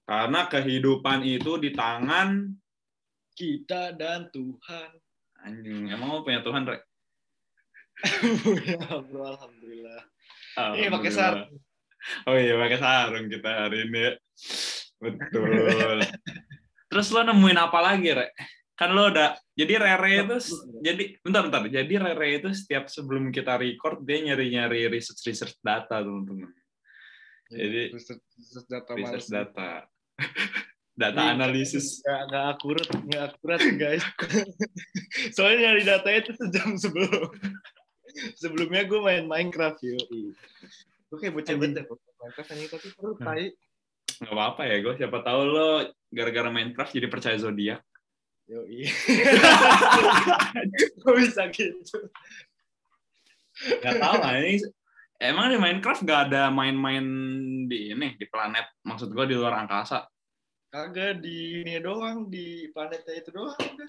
karena 0.02 0.40
kehidupan 0.50 1.22
itu 1.24 1.58
di 1.62 1.70
tangan 1.72 2.50
kita 3.32 3.94
dan 3.96 4.28
Tuhan 4.30 4.88
anjing 5.42 5.90
emang 5.90 6.08
lo 6.10 6.20
punya 6.22 6.42
Tuhan 6.42 6.66
Rek? 6.68 6.82
ya 8.66 8.98
bro 9.04 9.22
alhamdulillah 9.36 10.00
ini 10.76 10.90
pakai 10.90 11.10
Alhamdulillah. 11.10 11.12
sarung 11.12 11.60
Oh 12.26 12.34
iya 12.34 12.58
pakai 12.58 12.78
sarung 12.82 13.26
kita 13.30 13.50
hari 13.66 13.86
ini. 13.86 14.18
Betul. 14.98 16.02
Terus 16.90 17.06
lo 17.14 17.20
nemuin 17.24 17.58
apa 17.62 17.78
lagi, 17.78 18.10
Re? 18.10 18.34
Kan 18.74 18.90
lo 18.90 19.06
udah 19.06 19.38
jadi 19.54 19.78
Rere 19.78 20.26
itu 20.26 20.36
jadi 20.82 21.04
bentar 21.22 21.46
bentar. 21.46 21.62
Jadi 21.70 21.94
Rere 21.94 22.28
itu 22.42 22.48
setiap 22.50 22.90
sebelum 22.90 23.30
kita 23.30 23.54
record 23.54 24.02
dia 24.02 24.18
nyari-nyari 24.18 24.90
research 24.90 25.22
research 25.30 25.54
data, 25.62 26.02
teman-teman. 26.02 26.50
Jadi- 27.52 27.94
research, 27.94 28.22
research 28.34 28.66
data 28.68 28.90
Research 28.98 29.28
data. 29.30 29.70
data 31.00 31.32
analisis. 31.32 32.04
nggak 32.04 32.20
nggak 32.28 32.44
akurat 32.56 32.88
nggak 32.92 33.22
akurat 33.32 33.60
guys. 33.80 34.04
Soalnya 35.36 35.72
nyari 35.72 35.82
datanya 35.88 36.18
itu 36.24 36.32
sejam 36.36 36.76
sebelum. 36.76 37.30
Sebelumnya 38.40 38.84
gue 38.84 39.00
main 39.00 39.24
Minecraft 39.24 39.80
yo. 39.88 39.96
Kayak 41.16 41.32
bocah 41.32 41.54
bocah 41.56 41.84
Minecraft 42.20 42.50
ini 42.52 42.66
tapi 42.68 42.86
perlu 42.92 43.14
tai. 43.16 43.48
Gak 44.22 44.30
apa-apa 44.36 44.62
ya, 44.68 44.76
gue 44.84 44.94
siapa 45.00 45.18
tahu 45.24 45.40
lo 45.48 45.70
gara-gara 46.12 46.52
Minecraft 46.52 46.92
jadi 46.92 47.08
percaya 47.08 47.40
zodiak. 47.40 47.80
yo 48.50 48.68
gue 51.00 51.14
bisa 51.24 51.48
gitu? 51.48 51.98
Gak 53.80 53.96
tahu 53.96 54.16
lah 54.20 54.36
ini 54.44 54.60
Emang 55.22 55.54
di 55.54 55.58
Minecraft 55.62 56.02
gak 56.02 56.20
ada 56.28 56.50
main-main 56.50 57.06
di 57.70 57.94
ini 57.94 58.18
di 58.18 58.26
planet, 58.26 58.82
maksud 58.82 59.14
gue 59.14 59.24
di 59.30 59.38
luar 59.38 59.54
angkasa. 59.54 60.02
Kagak 60.72 61.20
di 61.20 61.60
ini 61.60 61.76
doang 61.78 62.26
di 62.26 62.66
planetnya 62.70 63.14
itu 63.14 63.30
doang 63.30 63.52
udah 63.54 63.88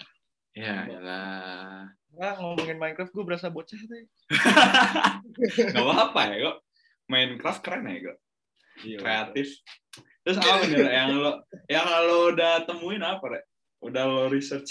Ya, 0.54 0.86
lah. 0.86 1.90
nggak 2.14 2.34
ngomongin 2.38 2.78
Minecraft 2.78 3.10
gue 3.10 3.24
berasa 3.26 3.50
bocah 3.50 3.74
tuh 3.74 4.06
Gak 5.74 5.74
apa-apa 5.74 6.20
ya, 6.30 6.36
kok. 6.44 6.56
Minecraft 7.04 7.60
keren 7.60 7.84
ya, 7.84 7.98
kok. 8.04 8.18
Iya, 8.80 8.98
Kreatif. 8.98 9.48
Terus 10.22 10.38
apa 10.38 10.62
nih, 10.62 10.78
yang 10.86 11.10
lo 11.18 11.42
yang 11.66 11.86
lo 12.06 12.30
udah 12.30 12.62
temuin 12.64 13.02
apa, 13.02 13.24
Rek? 13.28 13.44
Udah 13.80 14.04
lo 14.04 14.22
research? 14.28 14.70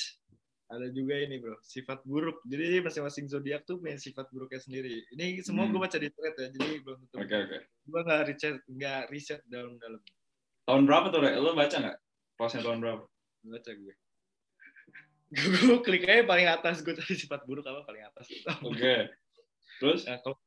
ada 0.63 0.89
juga 0.89 1.13
ini 1.13 1.37
bro 1.37 1.53
sifat 1.61 2.01
buruk 2.01 2.41
jadi 2.49 2.81
masing-masing 2.81 3.29
zodiak 3.29 3.61
tuh 3.61 3.77
punya 3.77 3.93
sifat 3.93 4.25
buruknya 4.33 4.57
sendiri 4.57 5.05
ini 5.13 5.37
semua 5.45 5.69
Hmm. 5.69 5.77
gue 5.77 5.81
baca 5.85 5.97
di 6.01 6.09
thread 6.09 6.33
ya 6.33 6.47
jadi 6.49 6.81
belum 6.81 6.97
tentu 6.97 7.15
Oke, 7.21 7.35
oke. 7.45 7.57
gue 7.61 8.01
nggak 8.01 8.21
riset 8.25 8.55
nggak 8.65 9.01
riset 9.13 9.41
dalam-dalam 9.45 10.01
Tahun 10.65 10.83
berapa 10.87 11.13
tuh, 11.13 11.19
Rek? 11.21 11.35
Lo 11.37 11.53
baca 11.53 11.77
nggak? 11.77 11.97
Postnya 12.43 12.67
tahun 12.67 12.79
berapa? 12.83 13.03
baca 13.43 13.71
gue. 13.75 13.95
Gue 15.65 15.77
klik 15.83 16.07
aja 16.07 16.23
paling 16.23 16.47
atas. 16.47 16.79
Gue 16.79 16.95
cari 16.95 17.15
sifat 17.15 17.43
buruk 17.43 17.65
apa? 17.67 17.83
Paling 17.83 18.03
atas. 18.07 18.27
Oke. 18.63 19.11
Terus? 19.81 20.07
nah, 20.07 20.21
kalau 20.21 20.37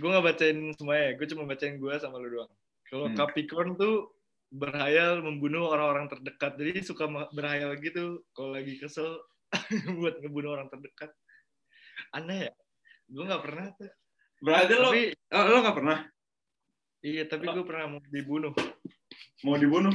gue 0.00 0.08
nggak 0.08 0.24
bacain 0.24 0.58
semuanya 0.76 1.16
gue 1.18 1.26
cuma 1.28 1.44
bacain 1.46 1.76
gue 1.76 1.94
sama 2.00 2.16
lu 2.18 2.30
doang. 2.32 2.52
Kalau 2.90 3.06
Hmm. 3.10 3.16
Capricorn 3.18 3.78
tuh 3.78 4.10
berhayal 4.50 5.22
membunuh 5.22 5.70
orang-orang 5.70 6.10
terdekat. 6.10 6.58
Jadi 6.58 6.82
suka 6.82 7.06
berhayal 7.30 7.78
gitu. 7.78 8.24
Kalau 8.34 8.56
lagi 8.56 8.80
kesel 8.80 9.20
buat 10.00 10.18
ngebunuh 10.18 10.50
orang 10.58 10.66
terdekat. 10.72 11.14
Aneh 12.16 12.50
ya? 12.50 12.52
Gue 13.06 13.22
nggak 13.28 13.42
pernah 13.44 13.66
tuh. 13.78 13.90
Berarti 14.40 14.74
lo, 14.74 14.88
tapi 14.88 15.02
oh, 15.36 15.44
lo 15.44 15.58
gak 15.60 15.76
pernah? 15.76 15.98
Iya 17.04 17.22
tapi 17.28 17.44
gue 17.44 17.64
pernah 17.64 17.84
mau 17.96 18.00
dibunuh. 18.08 18.52
Mau 19.44 19.56
dibunuh? 19.60 19.92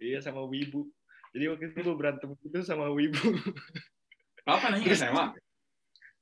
Iya 0.00 0.18
sama 0.20 0.44
wibu. 0.46 0.88
Jadi 1.32 1.44
waktu 1.48 1.64
itu 1.72 1.80
gue 1.80 1.96
berantem 1.96 2.36
gitu 2.44 2.60
sama 2.60 2.92
wibu. 2.92 3.36
Kapan 4.44 4.78
nanya 4.78 4.92
SMA? 4.92 5.26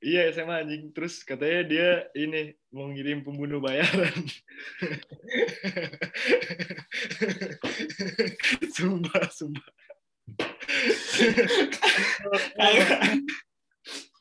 iya 0.01 0.33
sama 0.33 0.65
anjing. 0.65 0.89
Terus 0.91 1.21
katanya 1.21 1.61
dia 1.67 1.89
ini 2.17 2.57
mau 2.73 2.89
ngirim 2.89 3.21
pembunuh 3.21 3.61
bayaran. 3.61 4.17
Sumpah 8.75 9.29
sumpah. 9.29 9.71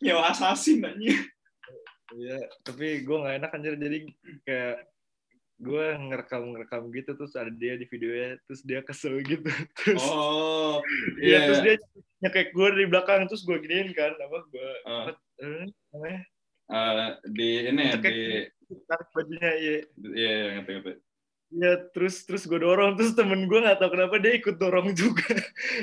Nyawa 0.00 0.32
assassin 0.32 0.84
aja. 0.84 1.14
Iya, 2.10 2.38
tapi 2.66 3.06
gue 3.06 3.16
nggak 3.16 3.37
enak 3.38 3.54
anjir. 3.54 3.75
Jadi 3.78 3.99
kayak 4.42 4.76
gue 5.60 5.86
ngerekam 6.08 6.56
ngerekam 6.56 6.88
gitu 6.90 7.12
terus 7.14 7.36
ada 7.36 7.52
dia 7.52 7.76
di 7.76 7.84
videonya 7.84 8.40
terus 8.48 8.64
dia 8.64 8.80
kesel 8.80 9.20
gitu 9.20 9.44
terus 9.76 10.00
Oh, 10.02 10.80
iya 11.20 11.36
iya. 11.36 11.38
terus 11.46 11.60
dia 11.60 11.74
nyekek 12.20 12.56
gue 12.56 12.66
dari 12.72 12.86
belakang 12.88 13.28
terus 13.28 13.44
gue 13.44 13.60
giniin 13.60 13.92
kan 13.92 14.16
apa 14.16 14.38
gue 14.48 14.70
Ah. 14.88 15.04
apa 15.08 15.12
eh, 15.40 15.68
namanya 15.92 16.20
Eh, 16.70 17.10
di 17.34 17.66
ini 17.66 17.82
ya, 17.82 17.98
di 17.98 18.46
tarik 18.86 19.08
bajunya 19.10 19.50
iya 19.58 19.74
iya 20.14 20.30
iya 20.30 20.50
ngerti 20.54 20.70
ngerti. 20.78 20.92
Iya 21.50 21.72
terus 21.90 22.22
terus 22.22 22.46
gue 22.46 22.62
dorong 22.62 22.94
terus 22.94 23.10
temen 23.18 23.50
gue 23.50 23.58
nggak 23.58 23.82
tahu 23.82 23.90
kenapa 23.90 24.22
dia 24.22 24.38
ikut 24.38 24.54
dorong 24.54 24.94
juga 25.02 25.26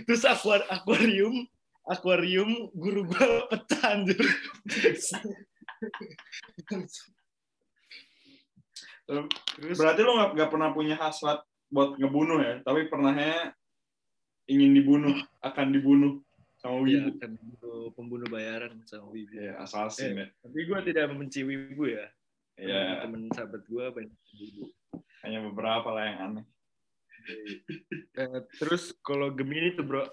terus 0.08 0.24
akuar 0.24 0.64
akuarium 0.72 1.44
akuarium 1.84 2.72
guru 2.72 3.04
gue 3.04 3.28
pecah 3.52 4.00
anjir 4.00 4.16
Terus 9.08 9.78
Berarti 9.80 10.02
lo 10.04 10.12
nggak 10.20 10.32
nggak 10.36 10.50
pernah 10.52 10.70
punya 10.76 10.96
hasrat 11.00 11.40
buat 11.72 11.96
ngebunuh 11.96 12.40
ya, 12.44 12.54
tapi 12.64 12.88
pernahnya 12.92 13.56
ingin 14.48 14.72
dibunuh, 14.76 15.16
akan 15.44 15.68
dibunuh 15.76 16.24
sama 16.58 16.84
ya, 16.88 17.04
wibu. 17.06 17.20
kan 17.20 17.32
pembunuh, 17.36 17.84
pembunuh 17.96 18.28
bayaran 18.28 18.80
sama 18.88 19.08
wibu. 19.12 19.36
Ya, 19.36 19.60
assassin 19.60 20.16
ya. 20.16 20.28
Tapi 20.44 20.60
gue 20.64 20.80
tidak 20.92 21.12
membenci 21.12 21.44
wibu 21.44 21.88
ya. 21.92 22.08
Ya, 22.58 23.06
Temen 23.06 23.30
sahabat 23.36 23.64
gue 23.70 23.86
banyak 23.94 24.16
wibu. 24.34 24.72
hanya 25.22 25.40
beberapa 25.46 25.92
lah 25.94 26.04
yang 26.08 26.20
aneh. 26.24 26.46
Eh, 28.16 28.42
terus 28.58 28.96
kalau 29.04 29.30
Gemini 29.36 29.76
tuh 29.76 29.84
bro, 29.84 30.04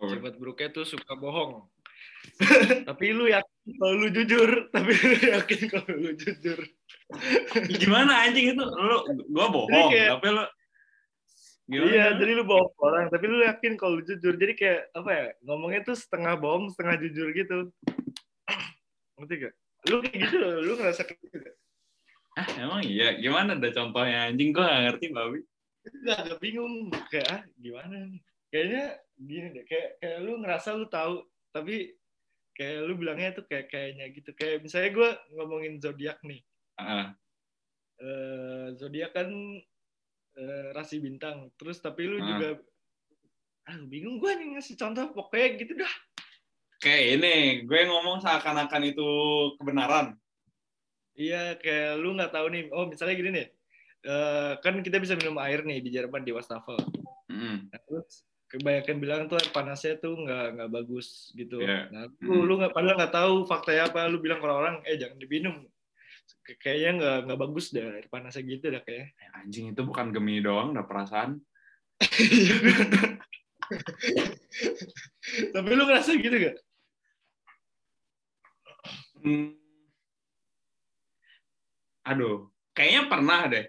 Oh, 0.00 0.08
sahabat 0.08 0.40
buruknya 0.40 0.72
tuh 0.72 0.84
suka 0.88 1.12
bohong. 1.12 1.68
tapi 2.88 3.12
lu 3.12 3.28
yakin 3.28 3.68
kalau 3.76 3.94
lu 3.96 4.08
jujur, 4.12 4.50
tapi 4.72 4.92
lu 4.96 5.16
yakin 5.28 5.60
kalau 5.68 5.92
lu 5.96 6.12
jujur. 6.16 6.60
Gimana 7.80 8.26
anjing 8.26 8.54
itu? 8.54 8.64
Lo, 8.64 9.06
gua 9.30 9.46
bohong, 9.50 9.90
kayak- 9.90 10.10
tapi 10.18 10.28
lo 10.30 10.44
gimana? 11.70 11.90
Iya, 11.94 12.06
jadi 12.18 12.32
lu 12.34 12.44
bohong 12.46 12.70
orang, 12.82 13.06
tapi 13.14 13.24
lu 13.30 13.46
yakin 13.46 13.78
kalau 13.78 13.98
lu 13.98 14.02
jujur. 14.02 14.34
Jadi 14.34 14.52
kayak 14.58 14.90
apa 14.90 15.10
ya? 15.14 15.26
Ngomongnya 15.46 15.80
tuh 15.86 15.94
setengah 15.94 16.34
bohong, 16.34 16.74
setengah 16.74 16.98
jujur 16.98 17.30
gitu. 17.30 17.70
Ngerti 19.18 19.34
gak? 19.46 19.54
Lu 19.86 20.02
kayak 20.02 20.18
gitu, 20.18 20.38
lu 20.66 20.72
ngerasa 20.74 21.02
kayak 21.06 21.20
gitu? 21.22 21.38
Ah, 22.34 22.48
emang 22.58 22.82
iya. 22.82 23.14
Gimana 23.18 23.54
ada 23.54 23.70
contohnya 23.70 24.30
anjing? 24.30 24.50
Gua 24.50 24.66
gak 24.66 24.82
ngerti, 24.90 25.06
babi. 25.14 25.40
Gak, 26.02 26.18
agak 26.26 26.38
bingung. 26.42 26.90
Kayak 27.06 27.28
ah, 27.30 27.42
gimana? 27.54 27.96
Kayaknya 28.50 28.84
gini 29.14 29.46
deh, 29.54 29.64
kayak, 29.64 29.88
kayak 30.02 30.18
lu 30.26 30.32
ngerasa 30.42 30.74
lu 30.74 30.90
tahu, 30.90 31.22
tapi 31.54 31.94
kayak 32.58 32.82
lu 32.82 32.98
bilangnya 32.98 33.30
tuh 33.38 33.46
kayak 33.46 33.70
kayaknya 33.70 34.10
gitu. 34.10 34.30
Kayak 34.34 34.66
misalnya 34.66 34.90
gue 34.90 35.10
ngomongin 35.38 35.78
zodiak 35.78 36.18
nih. 36.26 36.42
Ah, 36.80 37.08
Eh, 38.00 38.66
zodiak 38.80 39.12
kan 39.12 39.28
eh, 40.32 40.66
rasi 40.72 40.96
bintang. 40.98 41.52
Terus 41.60 41.78
tapi 41.78 42.08
lu 42.08 42.16
Ah. 42.16 42.24
juga 42.24 42.48
ah 43.68 43.76
bingung 43.84 44.16
gue 44.16 44.32
nih 44.34 44.56
ngasih 44.56 44.74
contoh 44.74 45.12
pokoknya 45.12 45.48
gitu 45.60 45.74
dah. 45.76 45.94
kayak 46.80 47.20
ini, 47.20 47.34
gue 47.68 47.80
ngomong 47.84 48.24
seakan-akan 48.24 48.82
itu 48.88 49.04
kebenaran. 49.60 50.16
Iya, 51.12 51.60
kayak 51.60 52.00
lu 52.00 52.16
nggak 52.16 52.32
tahu 52.32 52.48
nih. 52.48 52.62
Oh, 52.72 52.88
misalnya 52.88 53.20
gini 53.20 53.30
nih. 53.36 53.46
Eh, 54.00 54.52
kan 54.64 54.80
kita 54.80 54.96
bisa 54.96 55.12
minum 55.12 55.36
air 55.36 55.60
nih 55.60 55.84
di 55.84 55.92
Jerman 55.92 56.24
di 56.24 56.32
wastafel. 56.32 56.80
Mm. 57.28 57.68
Nah, 57.68 57.80
terus 57.84 58.24
kebanyakan 58.48 58.96
bilang 58.96 59.22
tuh 59.28 59.36
air 59.36 59.52
panasnya 59.52 60.00
tuh 60.00 60.16
nggak 60.24 60.56
nggak 60.56 60.70
bagus 60.72 61.28
gitu. 61.36 61.60
Iya. 61.60 61.92
Nah, 61.92 62.08
lu 62.24 62.48
lu 62.48 62.56
nggak 62.56 62.72
padahal 62.72 62.96
nggak 62.96 63.12
tahu 63.12 63.34
faktanya 63.44 63.92
apa. 63.92 64.08
Lu 64.08 64.16
bilang 64.16 64.40
ke 64.40 64.48
orang, 64.48 64.80
eh 64.88 64.96
jangan 64.96 65.20
diminum. 65.20 65.68
Kay- 66.44 66.58
Kayaknya 66.60 66.90
nggak 66.98 67.16
nggak 67.26 67.40
bagus 67.40 67.66
deh 67.74 67.84
air 67.84 68.06
panasnya 68.10 68.42
gitu 68.46 68.64
dah 68.70 68.82
kayak. 68.82 69.06
Eh, 69.14 69.30
Anjing 69.38 69.72
itu 69.72 69.82
bukan 69.84 70.12
Gemini 70.14 70.40
doang, 70.42 70.72
udah 70.74 70.86
perasaan. 70.86 71.40
Tapi 75.54 75.68
lu 75.76 75.84
ngerasa 75.86 76.10
gitu 76.18 76.36
gak? 76.36 76.56
Hmm. 79.20 79.52
Aduh, 82.08 82.48
kayaknya 82.72 83.02
pernah 83.06 83.40
deh. 83.46 83.66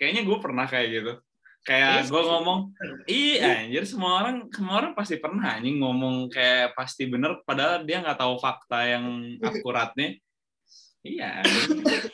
Kayaknya 0.00 0.22
gue 0.26 0.38
pernah 0.40 0.66
kayak 0.66 0.88
gitu. 0.90 1.12
Kayak 1.64 2.12
gue 2.12 2.22
ngomong, 2.28 2.76
iya 3.08 3.64
anjir 3.64 3.88
semua 3.88 4.20
orang 4.20 4.52
semua 4.52 4.84
orang 4.84 4.92
pasti 4.92 5.16
pernah 5.16 5.56
anjing 5.56 5.80
ngomong 5.80 6.28
kayak 6.28 6.76
pasti 6.76 7.08
bener, 7.08 7.40
padahal 7.40 7.88
dia 7.88 8.04
nggak 8.04 8.20
tahu 8.20 8.36
fakta 8.36 8.84
yang 8.84 9.04
akuratnya. 9.48 10.20
Iya, 11.04 11.44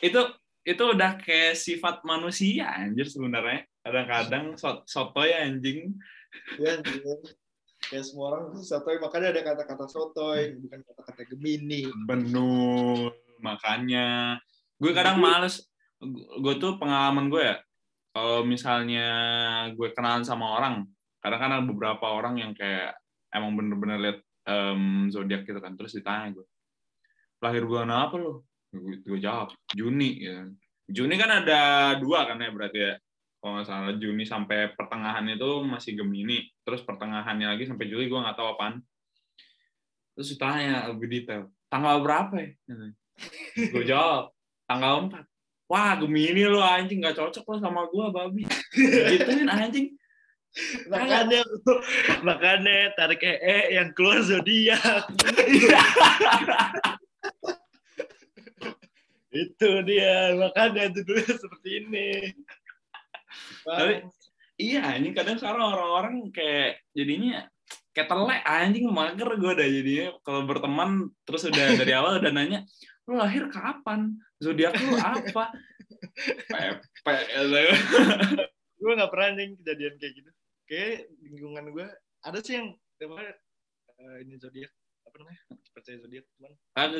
itu 0.03 0.21
itu 0.67 0.83
udah 0.83 1.15
kayak 1.17 1.55
sifat 1.55 2.03
manusia 2.03 2.69
anjir 2.75 3.07
sebenarnya. 3.07 3.63
Kadang-kadang 3.81 4.59
so 4.59 4.83
sotoy 4.83 5.31
anjing. 5.31 5.95
Ya, 6.59 6.77
kayak 7.87 8.03
semua 8.03 8.35
orang 8.35 8.51
tuh 8.51 8.61
sotoy, 8.67 8.99
makanya 8.99 9.31
ada 9.31 9.41
kata-kata 9.47 9.87
sotoy, 9.87 10.59
bukan 10.59 10.83
kata-kata 10.83 11.23
gemini. 11.31 11.87
Benar, 12.03 13.15
makanya 13.39 14.37
gue 14.77 14.91
kadang 14.91 15.23
males. 15.23 15.65
Gue 16.43 16.57
tuh 16.59 16.75
pengalaman 16.75 17.29
gue 17.31 17.41
ya, 17.45 17.57
kalau 18.11 18.43
misalnya 18.43 19.07
gue 19.71 19.87
kenalan 19.95 20.27
sama 20.27 20.59
orang, 20.59 20.83
kadang 21.23 21.39
kan 21.39 21.51
ada 21.55 21.63
beberapa 21.63 22.11
orang 22.11 22.41
yang 22.41 22.51
kayak 22.57 22.97
emang 23.31 23.53
bener-bener 23.53 23.97
liat 24.01 24.19
em, 24.49 25.13
zodiak 25.13 25.45
gitu 25.45 25.61
kan, 25.61 25.77
terus 25.77 25.93
ditanya 25.93 26.35
gue, 26.35 26.45
lahir 27.37 27.63
bulan 27.69 27.93
apa 27.93 28.17
lo? 28.17 28.49
Gue, 28.71 29.19
jawab 29.19 29.51
Juni. 29.75 30.23
Ya. 30.23 30.47
Juni 30.87 31.15
kan 31.19 31.43
ada 31.43 31.93
dua 31.99 32.23
kan 32.27 32.39
ya 32.39 32.51
berarti 32.51 32.79
ya. 32.79 32.93
Kalau 33.41 33.57
nggak 33.57 33.67
salah 33.67 33.95
Juni 33.97 34.23
sampai 34.23 34.71
pertengahan 34.77 35.25
itu 35.25 35.65
masih 35.65 35.97
Gemini, 35.97 36.45
terus 36.61 36.85
pertengahannya 36.85 37.49
lagi 37.49 37.65
sampai 37.65 37.89
Juli 37.89 38.05
gue 38.05 38.19
nggak 38.21 38.37
tahu 38.37 38.53
apaan. 38.53 38.85
Terus 40.13 40.37
ditanya 40.37 40.93
lebih 40.93 41.07
detail, 41.09 41.49
tanggal 41.65 42.05
berapa 42.05 42.37
ya? 42.37 42.49
Gue 43.73 43.81
jawab, 43.81 44.29
tanggal 44.69 45.09
4. 45.09 45.25
Wah, 45.73 45.97
Gemini 45.97 46.45
lo 46.45 46.61
anjing 46.61 47.01
nggak 47.01 47.17
cocok 47.17 47.45
lo 47.49 47.57
sama 47.57 47.89
gue, 47.89 48.05
babi. 48.13 48.43
Gituin 49.09 49.49
anjing. 49.49 49.97
Makanya, 50.91 51.41
makanya 52.21 52.91
tarik 52.93 53.23
ee 53.23 53.73
yang 53.73 53.89
keluar 53.95 54.21
zodiak. 54.21 55.07
itu 59.31 59.69
dia, 59.87 60.35
makanya 60.35 60.91
judulnya 60.91 61.33
seperti 61.39 61.69
ini. 61.83 62.07
Tapi- 63.63 64.03
Iya, 64.61 64.93
anjing 64.93 65.17
kadang 65.17 65.41
sekarang 65.41 65.73
orang-orang 65.73 66.29
kayak 66.29 66.85
jadinya 66.93 67.49
kayak 67.97 68.07
telek 68.13 68.41
anjing 68.45 68.85
mager 68.93 69.29
gue 69.33 69.53
dah 69.57 69.65
jadinya. 69.65 70.07
Kalau 70.21 70.45
berteman 70.45 71.09
terus 71.25 71.49
udah 71.49 71.65
dari 71.81 71.93
awal 71.97 72.21
udah 72.21 72.29
nanya 72.29 72.61
lu 73.09 73.17
lahir 73.17 73.49
kapan? 73.49 74.13
Zodiak 74.37 74.77
lu 74.77 74.93
apa? 75.01 75.49
Pepe 77.01 77.61
gue 78.81 78.91
nggak 78.97 79.11
pernah 79.13 79.29
nih 79.33 79.47
kejadian 79.65 79.93
kayak 79.97 80.13
gitu. 80.13 80.29
Kayak 80.69 81.09
lingkungan 81.25 81.65
gue 81.73 81.87
ada 82.21 82.39
sih 82.45 82.53
yang 82.61 82.77
eh, 83.01 84.17
ini 84.21 84.37
zodiak 84.37 84.69
apa 85.11 85.17
namanya 85.27 85.41
percaya 85.75 85.97
zodiak 85.99 86.25
cuman. 86.39 86.51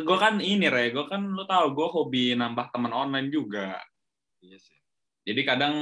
Gue 0.03 0.17
kan 0.19 0.33
ini 0.43 0.67
re. 0.67 0.91
Gue 0.91 1.07
kan 1.07 1.23
lu 1.23 1.47
tahu 1.47 1.71
gue 1.71 1.87
hobi 1.87 2.35
nambah 2.35 2.67
teman 2.75 2.91
online 2.91 3.31
juga. 3.31 3.79
Iya 4.43 4.59
sih. 4.59 4.75
Jadi 5.23 5.41
kadang 5.47 5.75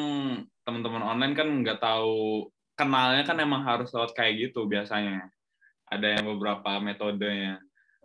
teman-teman 0.61 1.01
online 1.01 1.33
kan 1.33 1.49
nggak 1.49 1.81
tahu 1.81 2.45
kenalnya 2.77 3.25
kan 3.25 3.41
emang 3.41 3.65
harus 3.65 3.89
lewat 3.89 4.13
kayak 4.13 4.49
gitu 4.49 4.69
biasanya. 4.69 5.25
Ada 5.89 6.21
yang 6.21 6.29
beberapa 6.37 6.77
metodenya. 6.77 7.57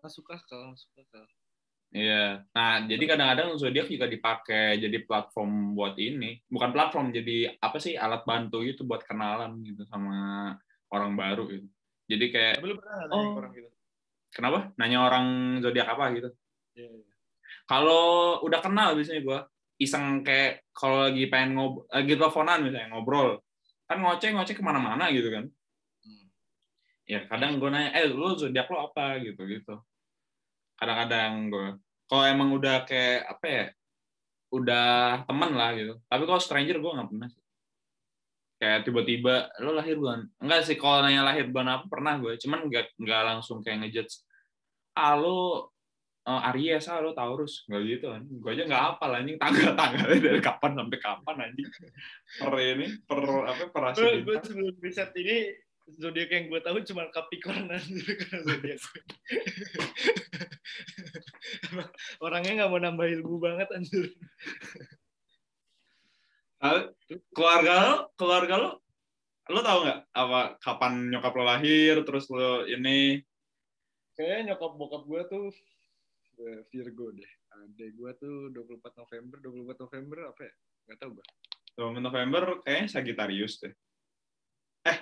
Suka 0.09 0.41
kalau 0.49 0.73
suka 0.73 1.05
kalau 1.13 1.29
Iya. 1.95 2.43
Nah, 2.51 2.83
jadi 2.91 3.05
kadang-kadang 3.07 3.55
zodiak 3.55 3.87
juga 3.87 4.11
dipakai 4.11 4.83
jadi 4.83 4.99
platform 5.07 5.79
buat 5.79 5.95
ini. 5.95 6.43
Bukan 6.51 6.75
platform, 6.75 7.15
jadi 7.15 7.55
apa 7.63 7.79
sih 7.79 7.95
alat 7.95 8.27
bantu 8.27 8.67
gitu 8.67 8.83
buat 8.83 9.07
kenalan 9.07 9.63
gitu 9.63 9.87
sama 9.87 10.51
orang 10.91 11.15
baru 11.15 11.47
gitu. 11.47 11.71
Jadi 12.11 12.25
kayak 12.35 12.55
tapi 12.59 12.67
lu 12.67 12.77
pernah 12.83 12.95
nggak 12.99 13.15
Oh. 13.15 13.39
orang 13.39 13.53
gitu 13.55 13.74
kenapa? 14.35 14.75
Nanya 14.77 15.07
orang 15.07 15.27
zodiak 15.62 15.87
apa 15.87 16.05
gitu. 16.18 16.29
Iya, 16.75 16.90
iya. 16.90 17.14
Kalau 17.64 18.05
udah 18.44 18.61
kenal 18.61 18.99
biasanya 18.99 19.23
gua 19.25 19.38
iseng 19.79 20.23
kayak 20.23 20.70
kalau 20.70 21.11
lagi 21.11 21.27
pengen 21.27 21.59
ngob 21.59 21.87
lagi 21.90 22.14
teleponan 22.14 22.62
misalnya 22.62 22.94
ngobrol 22.94 23.42
kan 23.90 23.99
ngoceh 23.99 24.31
ngoceh 24.31 24.55
ke 24.55 24.62
mana-mana 24.62 25.11
gitu 25.11 25.31
kan 25.31 25.51
Hmm. 26.05 26.29
ya 27.09 27.25
kadang 27.27 27.57
gue 27.57 27.68
nanya 27.73 27.90
eh 27.97 28.05
lu 28.07 28.37
zodiak 28.37 28.68
lo 28.68 28.92
apa 28.92 29.18
gitu 29.25 29.40
gitu 29.49 29.81
kadang-kadang 30.77 31.49
gue 31.49 31.68
kalau 32.07 32.25
emang 32.29 32.53
udah 32.53 32.85
kayak 32.85 33.25
apa 33.25 33.47
ya 33.49 33.64
udah 34.53 35.25
temen 35.27 35.51
lah 35.57 35.73
gitu 35.75 35.97
tapi 36.07 36.23
kalau 36.29 36.40
stranger 36.40 36.77
gue 36.77 36.92
nggak 36.92 37.09
pernah 37.09 37.29
sih 37.33 37.43
kayak 38.64 38.88
tiba-tiba 38.88 39.53
lo 39.61 39.77
lahir 39.77 40.00
bulan? 40.00 40.24
Enggak 40.40 40.64
sih 40.64 40.81
kalau 40.81 41.05
nanya 41.05 41.20
lahir 41.20 41.53
bulan 41.53 41.77
apa 41.77 41.85
pernah 41.85 42.16
gue. 42.16 42.33
Cuman 42.40 42.72
nggak 42.72 42.96
nggak 42.96 43.22
langsung 43.29 43.61
kayak 43.61 43.85
ngejudge 43.85 44.24
ah 44.96 45.20
lo 45.20 45.68
eh, 46.24 46.48
Aries 46.48 46.88
ah 46.88 47.05
lo 47.05 47.12
Taurus. 47.12 47.68
Nggak 47.68 47.81
gitu 47.85 48.07
kan 48.09 48.24
gue 48.24 48.50
aja 48.57 48.64
nggak 48.64 48.83
hafal 48.88 49.12
anjing. 49.12 49.37
Tanggal-tanggalnya 49.37 50.16
dari 50.33 50.40
kapan 50.40 50.72
sampai 50.81 50.98
kapan 51.05 51.37
anjing. 51.44 51.68
Per 52.40 52.55
ini 52.57 52.87
per 53.05 53.20
apa 53.44 53.62
per 53.68 53.81
rasi 53.85 54.00
gue 54.00 54.24
gue 54.24 54.37
sebelum 54.40 54.74
riset 54.81 55.12
ini 55.20 55.37
zodiak 55.85 56.33
yang 56.33 56.48
gue 56.48 56.61
tahu 56.64 56.81
cuma 56.88 57.12
Capricorn 57.12 57.68
karena 57.68 57.77
zodiak 58.40 58.81
orangnya 62.24 62.64
nggak 62.64 62.70
mau 62.72 62.81
nambah 62.81 63.05
ilmu 63.20 63.37
banget 63.37 63.68
anjir 63.77 64.09
keluarga 67.37 67.72
lo 67.85 67.96
keluarga 68.16 68.55
lo 68.57 68.70
lo 69.53 69.61
tau 69.61 69.79
nggak 69.85 69.98
apa 70.16 70.40
kapan 70.57 71.12
nyokap 71.12 71.33
lo 71.37 71.44
lahir 71.44 72.00
terus 72.09 72.33
lo 72.33 72.64
ini 72.64 73.20
kayaknya 74.16 74.55
nyokap 74.55 74.72
bokap 74.81 75.03
gue 75.05 75.20
tuh 75.29 75.46
eh, 76.40 76.61
Virgo 76.70 77.12
deh 77.12 77.33
Ada 77.55 77.87
gue 77.87 78.11
tuh 78.18 78.50
24 78.50 78.83
November, 78.98 79.38
24 79.38 79.85
November 79.87 80.18
apa 80.35 80.42
ya? 80.42 80.55
Gak 80.90 80.98
tau 80.98 81.11
gue. 81.14 81.27
20 81.79 82.03
November 82.03 82.42
kayaknya 82.66 82.87
Sagittarius 82.90 83.55
deh. 83.62 83.74
Eh, 84.90 84.98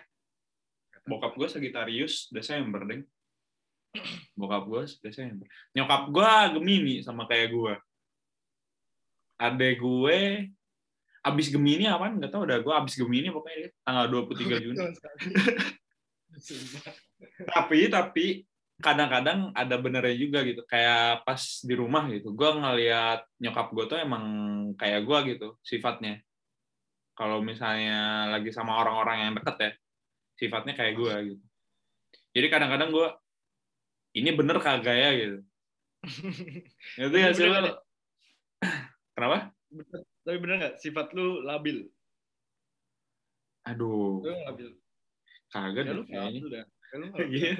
bokap 1.08 1.32
gue 1.32 1.48
Sagittarius 1.48 2.28
Desember 2.28 2.84
deh. 2.84 3.00
Bokap 4.36 4.68
gue 4.68 4.84
Desember. 5.00 5.48
Nyokap 5.72 6.02
gue 6.12 6.32
Gemini 6.60 7.00
sama 7.00 7.24
kayak 7.24 7.56
gue. 7.56 7.74
Adek 9.40 9.80
gue 9.80 10.18
abis 11.22 11.46
Gemini 11.54 11.86
apa? 11.86 12.10
Nggak 12.10 12.30
tahu 12.34 12.42
udah 12.44 12.58
gue 12.60 12.74
abis 12.74 12.94
Gemini 12.98 13.30
pokoknya 13.30 13.70
tanggal 13.86 14.06
23 14.10 14.62
Juni. 14.62 14.78
tapi 17.54 17.78
tapi 17.86 18.26
kadang-kadang 18.82 19.54
ada 19.54 19.78
benernya 19.78 20.16
juga 20.18 20.42
gitu 20.42 20.66
kayak 20.66 21.22
pas 21.22 21.40
di 21.62 21.74
rumah 21.78 22.10
gitu. 22.10 22.34
Gue 22.34 22.50
ngeliat 22.58 23.22
nyokap 23.38 23.70
gue 23.70 23.84
tuh 23.86 23.98
emang 24.02 24.24
kayak 24.74 25.06
gue 25.06 25.18
gitu 25.34 25.48
sifatnya. 25.62 26.18
Kalau 27.14 27.38
misalnya 27.44 28.26
lagi 28.34 28.50
sama 28.50 28.82
orang-orang 28.82 29.28
yang 29.28 29.32
deket 29.38 29.56
ya 29.62 29.72
sifatnya 30.34 30.74
kayak 30.74 30.94
gue 30.98 31.14
gitu. 31.34 31.44
Jadi 32.32 32.46
kadang-kadang 32.50 32.90
gue 32.90 33.08
ini 34.18 34.30
bener 34.34 34.58
kagak 34.58 34.96
ya? 34.98 35.10
gitu. 35.14 35.38
Itu 37.06 37.16
ya 37.16 37.30
sih 37.30 37.46
lo 37.46 37.78
kenapa 39.14 39.54
tapi 40.22 40.36
bener 40.38 40.56
nggak? 40.58 40.74
Sifat 40.78 41.10
lu 41.14 41.42
labil. 41.42 41.86
Aduh. 43.66 44.22
Lu 44.22 44.30
labil. 44.46 44.68
Kagak 45.52 45.84
ya 45.84 45.92
lu 45.92 46.02
kayaknya. 46.06 46.40
Ya, 46.40 46.96
lu 47.00 47.06
Iya, 47.32 47.52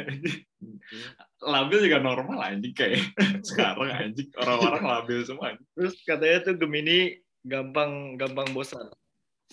labil. 1.41 1.79
juga 1.89 1.99
normal 2.05 2.39
anjing 2.53 2.77
kayak 2.77 3.01
sekarang 3.49 3.89
anjing 3.89 4.29
orang-orang 4.37 4.85
labil 4.85 5.25
semua 5.25 5.57
terus 5.73 5.97
katanya 6.05 6.45
tuh 6.45 6.61
Gemini 6.61 7.17
gampang 7.41 8.21
gampang 8.21 8.53
bosan. 8.53 8.93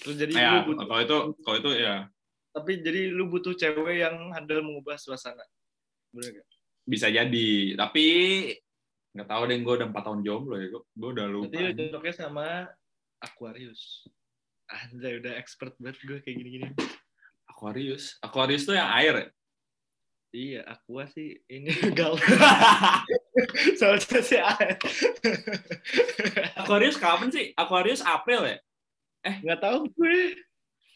Terus 0.04 0.16
jadi 0.20 0.34
ya 0.36 0.52
lu 0.60 0.76
butuh 0.76 0.86
kalau 0.88 1.02
itu 1.02 1.18
kalau 1.48 1.58
itu 1.64 1.72
ya. 1.80 1.96
Tapi 2.52 2.72
jadi 2.84 3.08
lu 3.08 3.32
butuh 3.32 3.56
cewek 3.56 4.04
yang 4.04 4.36
handal 4.36 4.60
mengubah 4.68 5.00
suasana. 5.00 5.48
Bener 6.12 6.44
gak? 6.44 6.48
bisa 6.90 7.08
jadi. 7.08 7.78
Tapi 7.80 8.06
nggak 9.10 9.26
tahu 9.26 9.42
deh 9.50 9.58
gue 9.58 9.74
udah 9.74 9.88
empat 9.90 10.04
tahun 10.06 10.22
jomblo 10.22 10.56
ya 10.62 10.68
gue 10.70 11.10
udah 11.18 11.26
lupa 11.26 11.50
lu 11.50 11.74
cocoknya 11.74 12.14
sama 12.14 12.70
Aquarius. 13.20 14.08
Anjay 14.70 15.20
udah 15.20 15.34
expert 15.36 15.74
banget 15.82 16.00
gue 16.06 16.18
kayak 16.24 16.38
gini-gini. 16.40 16.70
Aquarius? 17.50 18.16
Aquarius 18.22 18.64
tuh 18.64 18.78
yang 18.78 18.90
air 18.96 19.14
ya? 19.16 19.28
Iya, 20.30 20.62
Aqua 20.70 21.10
sih. 21.10 21.42
Ini 21.50 21.74
gal. 21.98 22.14
Soalnya 23.80 24.20
sih 24.22 24.38
air. 24.38 24.78
Aquarius 26.54 27.02
kapan 27.02 27.34
sih? 27.34 27.50
Aquarius 27.58 28.06
April 28.06 28.46
ya? 28.46 28.58
Nggak 29.26 29.60
tahu 29.60 29.78
gue. 29.90 30.38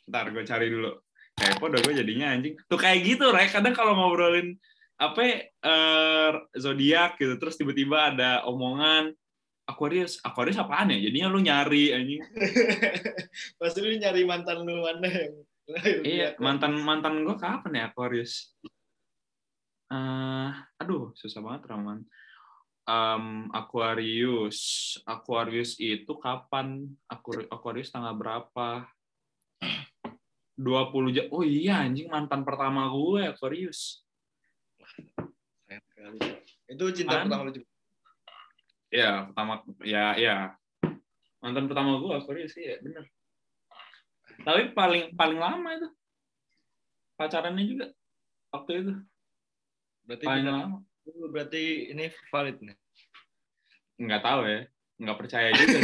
ntar 0.04 0.30
gue 0.30 0.44
cari 0.46 0.68
dulu. 0.70 1.00
Kepo 1.34 1.66
udah 1.66 1.82
gue 1.82 1.94
jadinya 1.98 2.30
anjing. 2.30 2.54
Tuh 2.70 2.78
kayak 2.78 3.02
gitu 3.02 3.34
Rek. 3.34 3.50
Kadang 3.50 3.74
kalau 3.74 3.98
ngobrolin 3.98 4.54
apa 5.02 5.20
ya, 5.26 5.38
eh 5.66 6.32
zodiak 6.54 7.18
gitu 7.18 7.36
terus 7.42 7.58
tiba-tiba 7.58 8.14
ada 8.14 8.46
omongan 8.46 9.12
Aquarius 9.64 10.20
Aquarius 10.20 10.60
apaan 10.60 10.92
ya 10.92 11.00
jadinya 11.00 11.32
lu 11.32 11.40
nyari 11.40 11.96
anjing 11.96 12.20
Pasti 13.60 13.80
lu 13.80 13.96
nyari 13.96 14.24
mantan 14.24 14.62
lu 14.62 14.84
mana 14.84 15.08
yang 15.08 15.34
Iya, 16.04 16.36
Aqua. 16.36 16.44
mantan 16.44 16.74
mantan 16.78 17.24
gue 17.24 17.40
kapan 17.40 17.72
ya 17.80 17.84
Aquarius? 17.88 18.52
Eh, 19.88 20.50
aduh, 20.76 21.16
susah 21.16 21.40
banget 21.40 21.72
Raman. 21.72 22.04
Em, 22.84 23.26
Aquarius, 23.48 24.60
Aquarius 25.08 25.80
itu 25.80 26.20
kapan? 26.20 26.84
Aqu- 27.08 27.48
Aquarius 27.48 27.96
tanggal 27.96 28.12
berapa? 28.12 28.84
20 30.60 31.16
jam. 31.16 31.32
Oh 31.32 31.48
iya, 31.48 31.88
anjing 31.88 32.12
mantan 32.12 32.44
pertama 32.44 32.92
gue 32.92 33.32
Aquarius. 33.32 34.04
Itu 36.68 36.92
cinta 36.92 37.24
pertama 37.24 37.48
lu 37.48 37.56
juga. 37.56 37.68
Ya, 38.94 39.26
pertama 39.26 39.54
ya 39.82 40.14
ya. 40.16 40.54
Mantan 41.42 41.66
pertama 41.66 41.98
gue 41.98 42.14
Aquarius 42.14 42.54
sih 42.54 42.62
ya, 42.64 42.78
bener. 42.80 43.10
Tapi 44.40 44.72
paling 44.72 45.12
paling 45.14 45.40
lama 45.40 45.70
itu. 45.74 45.90
Pacarannya 47.14 47.66
juga 47.66 47.86
waktu 48.50 48.72
itu 48.80 48.94
Berarti 50.04 50.26
paling 50.26 50.46
benar. 50.46 50.58
lama. 50.62 50.78
berarti 51.04 51.64
ini 51.92 52.06
valid 52.30 52.58
nih. 52.62 52.78
nggak 53.96 54.24
tahu 54.24 54.42
ya 54.46 54.60
nggak 54.98 55.18
percaya 55.20 55.50
juga. 55.52 55.80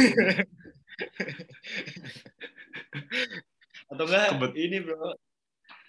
Atau 3.90 4.04
enggak 4.06 4.26
Kebet- 4.32 4.56
ini 4.56 4.78
bro. 4.80 5.14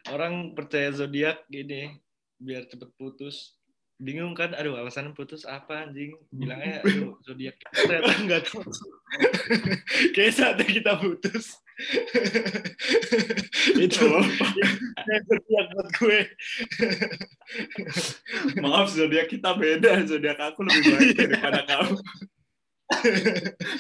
Orang 0.10 0.58
percaya 0.58 0.90
zodiak 0.92 1.46
gini 1.48 2.02
biar 2.36 2.66
cepet 2.66 2.90
putus. 2.98 3.61
Bingung 4.02 4.34
kan, 4.34 4.58
aduh 4.58 4.82
alasan 4.82 5.14
putus 5.14 5.46
apa 5.46 5.86
anjing? 5.86 6.18
Bilangnya 6.34 6.82
aduh 6.82 7.22
zodiak 7.22 7.62
ternyata 7.70 8.12
enggak 8.18 8.42
tahu. 8.50 8.66
Kayak 10.18 10.34
saatnya 10.34 10.66
kita 10.66 10.98
putus. 10.98 11.62
itu 13.86 14.02
zodiak 15.30 15.66
buat 15.74 15.88
gue. 15.98 16.20
maaf 18.64 18.88
zodiak 18.92 19.28
kita 19.28 19.54
beda 19.58 20.06
zodiak 20.08 20.40
aku 20.40 20.64
lebih 20.66 20.84
baik 20.96 21.16
daripada 21.18 21.62
kamu 21.68 21.96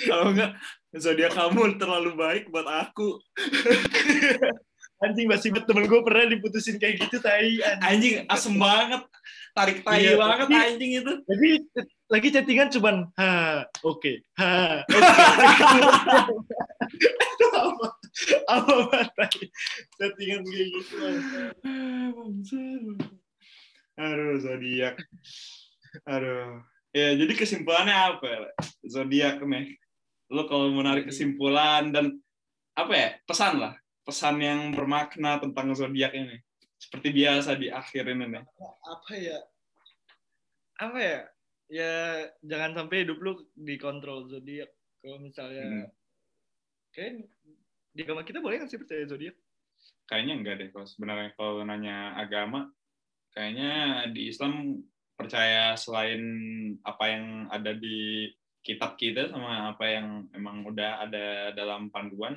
kalau 0.07 0.27
nggak 0.35 0.51
zodiak 0.97 1.33
kamu 1.35 1.61
terlalu 1.77 2.11
baik 2.15 2.43
buat 2.51 2.67
aku 2.67 3.19
Anjing 5.01 5.25
masih 5.25 5.49
temen 5.65 5.89
gue 5.89 6.01
pernah 6.05 6.29
diputusin 6.29 6.77
kayak 6.77 7.09
gitu 7.09 7.17
tai 7.25 7.57
anjing. 7.57 7.81
anjing 7.81 8.13
asem 8.29 8.53
banget 8.53 9.01
tarik 9.51 9.83
tai 9.83 9.99
Iya, 10.03 10.15
banget 10.15 10.47
tapi- 10.47 10.55
anjing 10.57 10.91
itu. 11.03 11.11
Jadi 11.27 11.47
lagi 12.07 12.27
chattingan 12.31 12.69
cuman 12.71 12.95
ha 13.15 13.31
oke 13.81 14.11
ha 14.35 14.83
oke. 14.83 15.11
Itu 17.11 17.45
apa? 17.59 17.87
Apa 18.47 18.73
banget 18.87 19.31
chattingan 19.95 20.41
kayak 20.43 20.67
gitu. 20.71 20.95
Aduh 23.95 24.39
zodiak. 24.39 24.95
Aduh. 26.07 26.63
Ya 26.91 27.15
jadi 27.15 27.31
kesimpulannya 27.31 27.95
apa 27.95 28.25
ya, 28.27 28.39
zodiak 28.83 29.39
nih. 29.41 29.79
Lo 30.27 30.43
kalau 30.47 30.71
mau 30.71 30.83
narik 30.83 31.07
kesimpulan 31.07 31.91
dan 31.91 32.19
apa 32.75 32.91
ya 32.91 33.09
pesan 33.23 33.59
lah. 33.59 33.73
Pesan 34.01 34.41
yang 34.41 34.73
bermakna 34.73 35.39
tentang 35.39 35.71
zodiak 35.71 36.11
ini 36.11 36.39
seperti 36.81 37.13
biasa 37.13 37.53
di 37.55 37.69
akhir 37.69 38.09
ini 38.09 38.25
nih 38.25 38.43
Apa 38.89 39.13
ya? 39.13 39.37
Apa 40.81 40.97
ya? 40.97 41.19
Ya 41.71 41.93
jangan 42.41 42.73
sampai 42.73 43.05
hidup 43.05 43.21
lu 43.21 43.37
dikontrol 43.53 44.25
zodiak. 44.27 44.73
Kalau 44.99 45.21
misalnya 45.21 45.63
Hmm. 45.63 45.89
kayak 46.91 47.29
di 47.93 48.01
agama 48.01 48.25
kita 48.25 48.41
boleh 48.41 48.59
nggak 48.59 48.71
sih 48.71 48.81
percaya 48.81 49.05
zodiak? 49.05 49.37
kayaknya 50.05 50.33
enggak 50.43 50.55
deh 50.59 50.69
kalau 50.75 50.83
sebenarnya 50.83 51.31
kalau 51.39 51.63
nanya 51.63 52.13
agama 52.19 52.67
kayaknya 53.31 53.71
di 54.11 54.27
Islam 54.27 54.83
percaya 55.15 55.71
selain 55.79 56.19
apa 56.83 57.05
yang 57.07 57.25
ada 57.47 57.71
di 57.71 58.27
kitab 58.59 58.99
kita 58.99 59.31
sama 59.31 59.71
apa 59.71 59.85
yang 59.87 60.27
emang 60.35 60.67
udah 60.67 61.07
ada 61.07 61.55
dalam 61.55 61.87
panduan 61.87 62.35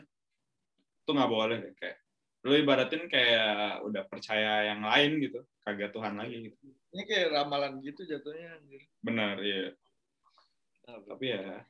itu 1.02 1.10
nggak 1.10 1.32
boleh 1.34 1.58
kayak 1.76 1.98
lu 2.44 2.52
ibaratin 2.60 3.08
kayak 3.08 3.80
udah 3.88 4.04
percaya 4.04 4.68
yang 4.68 4.84
lain 4.84 5.16
gitu 5.24 5.40
kagak 5.64 5.96
Tuhan 5.96 6.20
lagi 6.20 6.52
gitu. 6.52 6.56
Ini 6.92 7.02
kayak 7.08 7.28
ramalan 7.32 7.80
gitu 7.80 8.04
jatuhnya 8.04 8.60
anjir. 8.60 8.84
benar 9.00 9.40
ya 9.40 9.72
Nah, 10.84 11.00
tapi 11.08 11.32
ya 11.32 11.64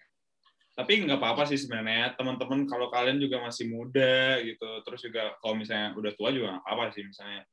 tapi 0.74 1.06
nggak 1.06 1.22
apa-apa 1.22 1.46
sih 1.46 1.54
sebenarnya. 1.54 2.18
Teman-teman 2.18 2.66
kalau 2.66 2.90
kalian 2.90 3.22
juga 3.22 3.38
masih 3.38 3.70
muda 3.70 4.42
gitu 4.42 4.82
terus 4.82 5.06
juga 5.06 5.38
kalau 5.38 5.54
misalnya 5.54 5.94
udah 5.94 6.12
tua 6.18 6.34
juga 6.34 6.58
nggak 6.58 6.66
apa 6.66 6.84
sih 6.90 7.06
misalnya. 7.06 7.46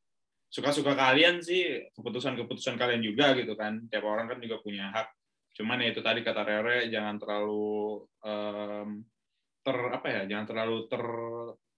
Suka-suka 0.50 0.98
kalian 0.98 1.38
sih 1.40 1.86
keputusan-keputusan 1.94 2.82
kalian 2.82 3.06
juga 3.06 3.38
gitu 3.38 3.54
kan. 3.54 3.86
Tiap 3.94 4.02
orang 4.02 4.26
kan 4.26 4.42
juga 4.42 4.58
punya 4.66 4.90
hak. 4.90 5.14
Cuman 5.54 5.86
ya 5.86 5.94
itu 5.94 6.02
tadi 6.02 6.26
kata 6.26 6.42
Rere 6.42 6.90
jangan 6.90 7.22
terlalu 7.22 8.02
em, 8.26 9.06
ter 9.62 9.78
apa 9.78 10.08
ya 10.10 10.22
jangan 10.26 10.46
terlalu 10.50 10.90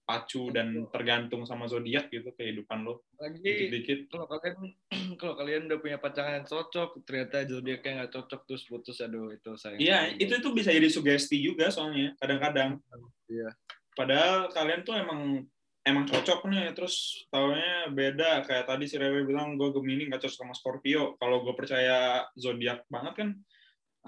terpacu 0.04 0.52
dan 0.52 0.84
tergantung 0.92 1.48
sama 1.48 1.63
zodiak 1.72 2.12
gitu 2.12 2.28
kehidupan 2.36 2.84
lo 2.84 3.08
lagi 3.16 3.39
dikit-dikit 3.39 4.12
kalau 4.12 4.28
kalian 4.28 4.76
kalau 5.20 5.34
kalian 5.39 5.72
udah 5.72 5.80
punya 5.80 5.96
pasangan 5.96 6.44
yang 6.44 6.48
cocok 6.48 7.00
ternyata 7.08 7.48
zodiaknya 7.48 7.92
nggak 8.04 8.12
cocok 8.12 8.42
terus 8.44 8.68
putus 8.68 9.00
aduh 9.00 9.32
itu 9.32 9.56
sayang 9.56 9.84
Iya, 9.84 10.00
itu 10.16 10.34
itu 10.39 10.50
bisa 10.56 10.72
jadi 10.72 10.88
sugesti 10.88 11.38
juga 11.44 11.68
soalnya 11.68 12.16
kadang-kadang. 12.16 12.80
Iya. 13.28 13.52
Padahal 13.94 14.48
kalian 14.56 14.82
tuh 14.88 14.96
emang 14.96 15.44
emang 15.84 16.08
cocok 16.08 16.48
nih, 16.48 16.72
terus 16.72 17.28
taunya 17.28 17.92
beda. 17.92 18.48
Kayak 18.48 18.72
tadi 18.72 18.88
si 18.88 18.96
Rewe 18.96 19.28
bilang 19.28 19.60
gue 19.60 19.70
Gemini 19.76 20.08
nggak 20.08 20.24
cocok 20.24 20.39
sama 20.39 20.56
Scorpio. 20.56 21.20
Kalau 21.20 21.44
gue 21.44 21.54
percaya 21.54 22.24
zodiak 22.39 22.88
banget 22.88 23.13
kan, 23.20 23.30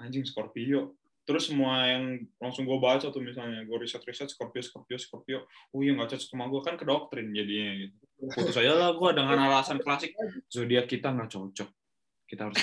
anjing 0.00 0.24
Scorpio. 0.24 0.96
Terus 1.26 1.50
semua 1.50 1.90
yang 1.90 2.22
langsung 2.38 2.62
gue 2.62 2.78
baca 2.78 3.10
tuh 3.10 3.18
misalnya 3.18 3.66
gue 3.66 3.76
riset 3.82 3.98
riset 4.06 4.30
Scorpio 4.30 4.62
Scorpio 4.62 4.94
Scorpio 4.94 5.50
oh 5.74 5.82
iya 5.82 5.98
nggak 5.98 6.14
cocok 6.14 6.28
sama 6.30 6.46
gue 6.46 6.62
kan 6.62 6.78
ke 6.78 6.86
doktrin 6.86 7.34
jadinya 7.34 7.82
gitu. 7.82 7.98
Putus 8.30 8.56
aja 8.56 8.72
lah 8.78 8.94
gue 8.94 9.10
dengan 9.10 9.50
alasan 9.50 9.82
klasik 9.82 10.14
zodiak 10.46 10.86
kita 10.86 11.10
nggak 11.10 11.34
cocok. 11.34 11.66
Kita 12.30 12.46
harus 12.46 12.56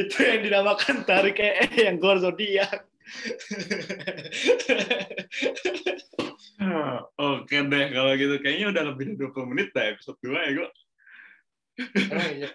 itu 0.00 0.16
yang 0.22 0.40
dinamakan 0.46 1.02
tarik 1.02 1.42
ee 1.42 1.90
yang 1.90 1.98
keluar 1.98 2.22
zodiak. 2.22 2.86
Oke 7.18 7.56
deh 7.66 7.84
kalau 7.90 8.14
gitu. 8.14 8.38
Kayaknya 8.38 8.70
udah 8.70 8.94
lebih 8.94 9.18
dari 9.18 9.34
20 9.34 9.50
menit 9.50 9.74
dah 9.74 9.90
episode 9.90 10.14
2 10.22 10.30
ya 10.30 10.50
gue. 10.54 10.70
oh, 12.14 12.30
iya. 12.38 12.54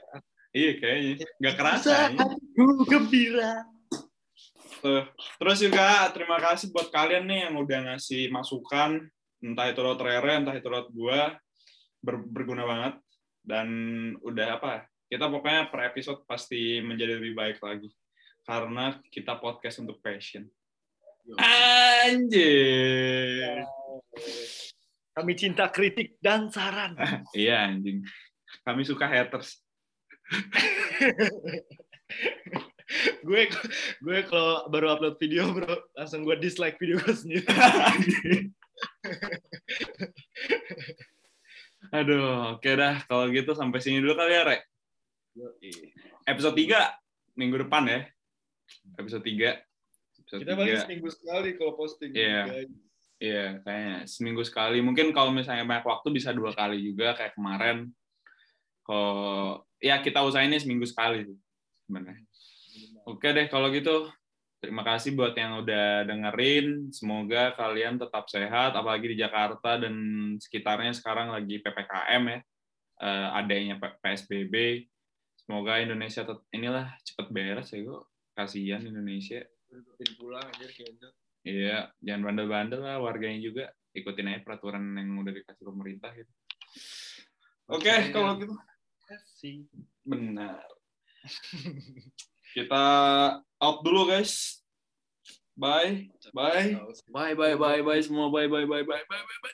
Iya 0.56 0.72
kayaknya 0.80 1.28
nggak 1.44 1.56
kerasa. 1.60 2.16
Ya. 2.16 2.24
Aduh, 2.24 2.88
gembira. 2.88 3.68
Tuh. 4.80 5.04
Terus 5.42 5.58
juga 5.60 6.08
terima 6.16 6.40
kasih 6.40 6.72
buat 6.72 6.88
kalian 6.88 7.28
nih 7.28 7.40
yang 7.50 7.56
udah 7.60 7.80
ngasih 7.92 8.32
masukan 8.32 9.04
entah 9.44 9.68
itu 9.68 9.80
lewat 9.84 10.00
Rere, 10.00 10.34
entah 10.40 10.56
itu 10.56 10.68
lewat 10.72 10.88
gua 10.96 11.36
ber 12.00 12.22
berguna 12.22 12.64
banget 12.64 12.96
dan 13.42 13.68
udah 14.22 14.62
apa 14.62 14.86
kita 15.10 15.30
pokoknya 15.30 15.70
per 15.70 15.90
episode 15.90 16.22
pasti 16.26 16.82
menjadi 16.82 17.18
lebih 17.18 17.34
baik 17.38 17.58
lagi 17.62 17.90
karena 18.46 19.02
kita 19.10 19.42
podcast 19.42 19.82
untuk 19.82 19.98
passion. 20.06 20.46
Anjir. 22.06 23.66
Kami 25.18 25.34
cinta 25.34 25.66
kritik 25.74 26.22
dan 26.22 26.54
saran. 26.54 26.94
iya 27.34 27.66
anjing. 27.66 28.06
Kami 28.62 28.86
suka 28.86 29.10
haters. 29.10 29.65
Gue 33.26 33.42
gue 34.02 34.20
kalau 34.30 34.70
baru 34.70 34.94
upload 34.94 35.18
video 35.18 35.50
bro 35.50 35.76
langsung 35.98 36.22
gue 36.22 36.38
dislike 36.38 36.78
video 36.78 37.02
gue 37.02 37.14
sendiri. 37.14 37.46
Aduh, 41.94 42.58
oke 42.58 42.72
dah. 42.76 43.00
Kalau 43.08 43.30
gitu 43.32 43.56
sampai 43.56 43.80
sini 43.80 44.04
dulu 44.04 44.18
kali 44.18 44.34
ya, 44.36 44.44
Rek. 44.44 44.62
Episode 46.28 46.56
3 46.58 47.40
minggu 47.40 47.56
depan 47.68 47.88
ya. 47.88 48.00
Episode 49.00 49.24
3. 49.24 49.64
Episode 50.26 50.42
Kita 50.44 50.54
paling 50.58 50.82
seminggu 50.84 51.10
sekali 51.14 51.50
kalau 51.56 51.74
posting. 51.78 52.12
Iya. 52.12 52.28
Yeah. 52.28 52.46
Iya, 53.16 53.32
yeah, 53.32 53.50
kayaknya 53.64 53.96
seminggu 54.12 54.44
sekali. 54.44 54.84
Mungkin 54.84 55.16
kalau 55.16 55.32
misalnya 55.32 55.64
banyak 55.64 55.88
waktu 55.88 56.12
bisa 56.12 56.36
dua 56.36 56.52
kali 56.52 56.84
juga 56.84 57.16
kayak 57.16 57.40
kemarin. 57.40 57.96
Kalau 58.86 59.66
ya 59.82 60.00
kita 60.06 60.22
usahainnya 60.22 60.62
seminggu 60.62 60.86
sekali 60.86 61.26
sih 61.26 61.38
sebenarnya. 61.90 62.26
Oke 63.10 63.34
deh 63.34 63.50
kalau 63.50 63.74
gitu 63.74 64.10
Terima 64.66 64.82
kasih 64.82 65.14
buat 65.14 65.38
yang 65.38 65.62
udah 65.62 66.10
dengerin. 66.10 66.90
Semoga 66.90 67.54
kalian 67.54 68.02
tetap 68.02 68.26
sehat, 68.26 68.74
apalagi 68.74 69.14
di 69.14 69.22
Jakarta 69.22 69.78
dan 69.78 69.94
sekitarnya 70.42 70.90
sekarang 70.98 71.30
lagi 71.30 71.62
PPKM 71.62 72.24
ya, 72.34 72.40
uh, 73.06 73.38
adanya 73.38 73.78
PSBB. 73.78 74.90
Semoga 75.38 75.78
Indonesia 75.78 76.26
tetap 76.26 76.42
inilah 76.50 76.98
cepet 77.06 77.28
beres 77.30 77.70
ya 77.70 77.86
kok. 77.86 78.10
Kasihan 78.34 78.82
Indonesia. 78.82 79.46
pulang 80.18 80.42
aja. 80.50 80.66
Iya, 81.46 81.94
jangan 82.02 82.22
bandel-bandel 82.26 82.82
lah 82.82 82.98
warganya 82.98 83.38
juga. 83.46 83.70
Ikutin 83.94 84.34
aja 84.34 84.42
peraturan 84.42 84.98
yang 84.98 85.14
udah 85.22 85.30
dikasih 85.30 85.62
pemerintah 85.62 86.10
gitu. 86.18 86.32
Oke, 87.70 87.86
okay, 87.86 88.10
kalau 88.10 88.34
gitu. 88.42 88.58
Benar. 90.06 90.62
Kita 92.56 92.84
out 93.42 93.78
dulu 93.84 94.10
guys. 94.10 94.64
Bye. 95.56 96.10
Bye. 96.34 96.76
Bye 97.12 97.34
bye 97.36 97.56
bye 97.56 97.82
bye 97.82 98.02
semua. 98.02 98.28
Bye 98.32 98.48
bye 98.50 98.66
bye 98.66 98.84
bye 98.84 99.06
bye 99.06 99.24
bye 99.24 99.40
bye. 99.44 99.54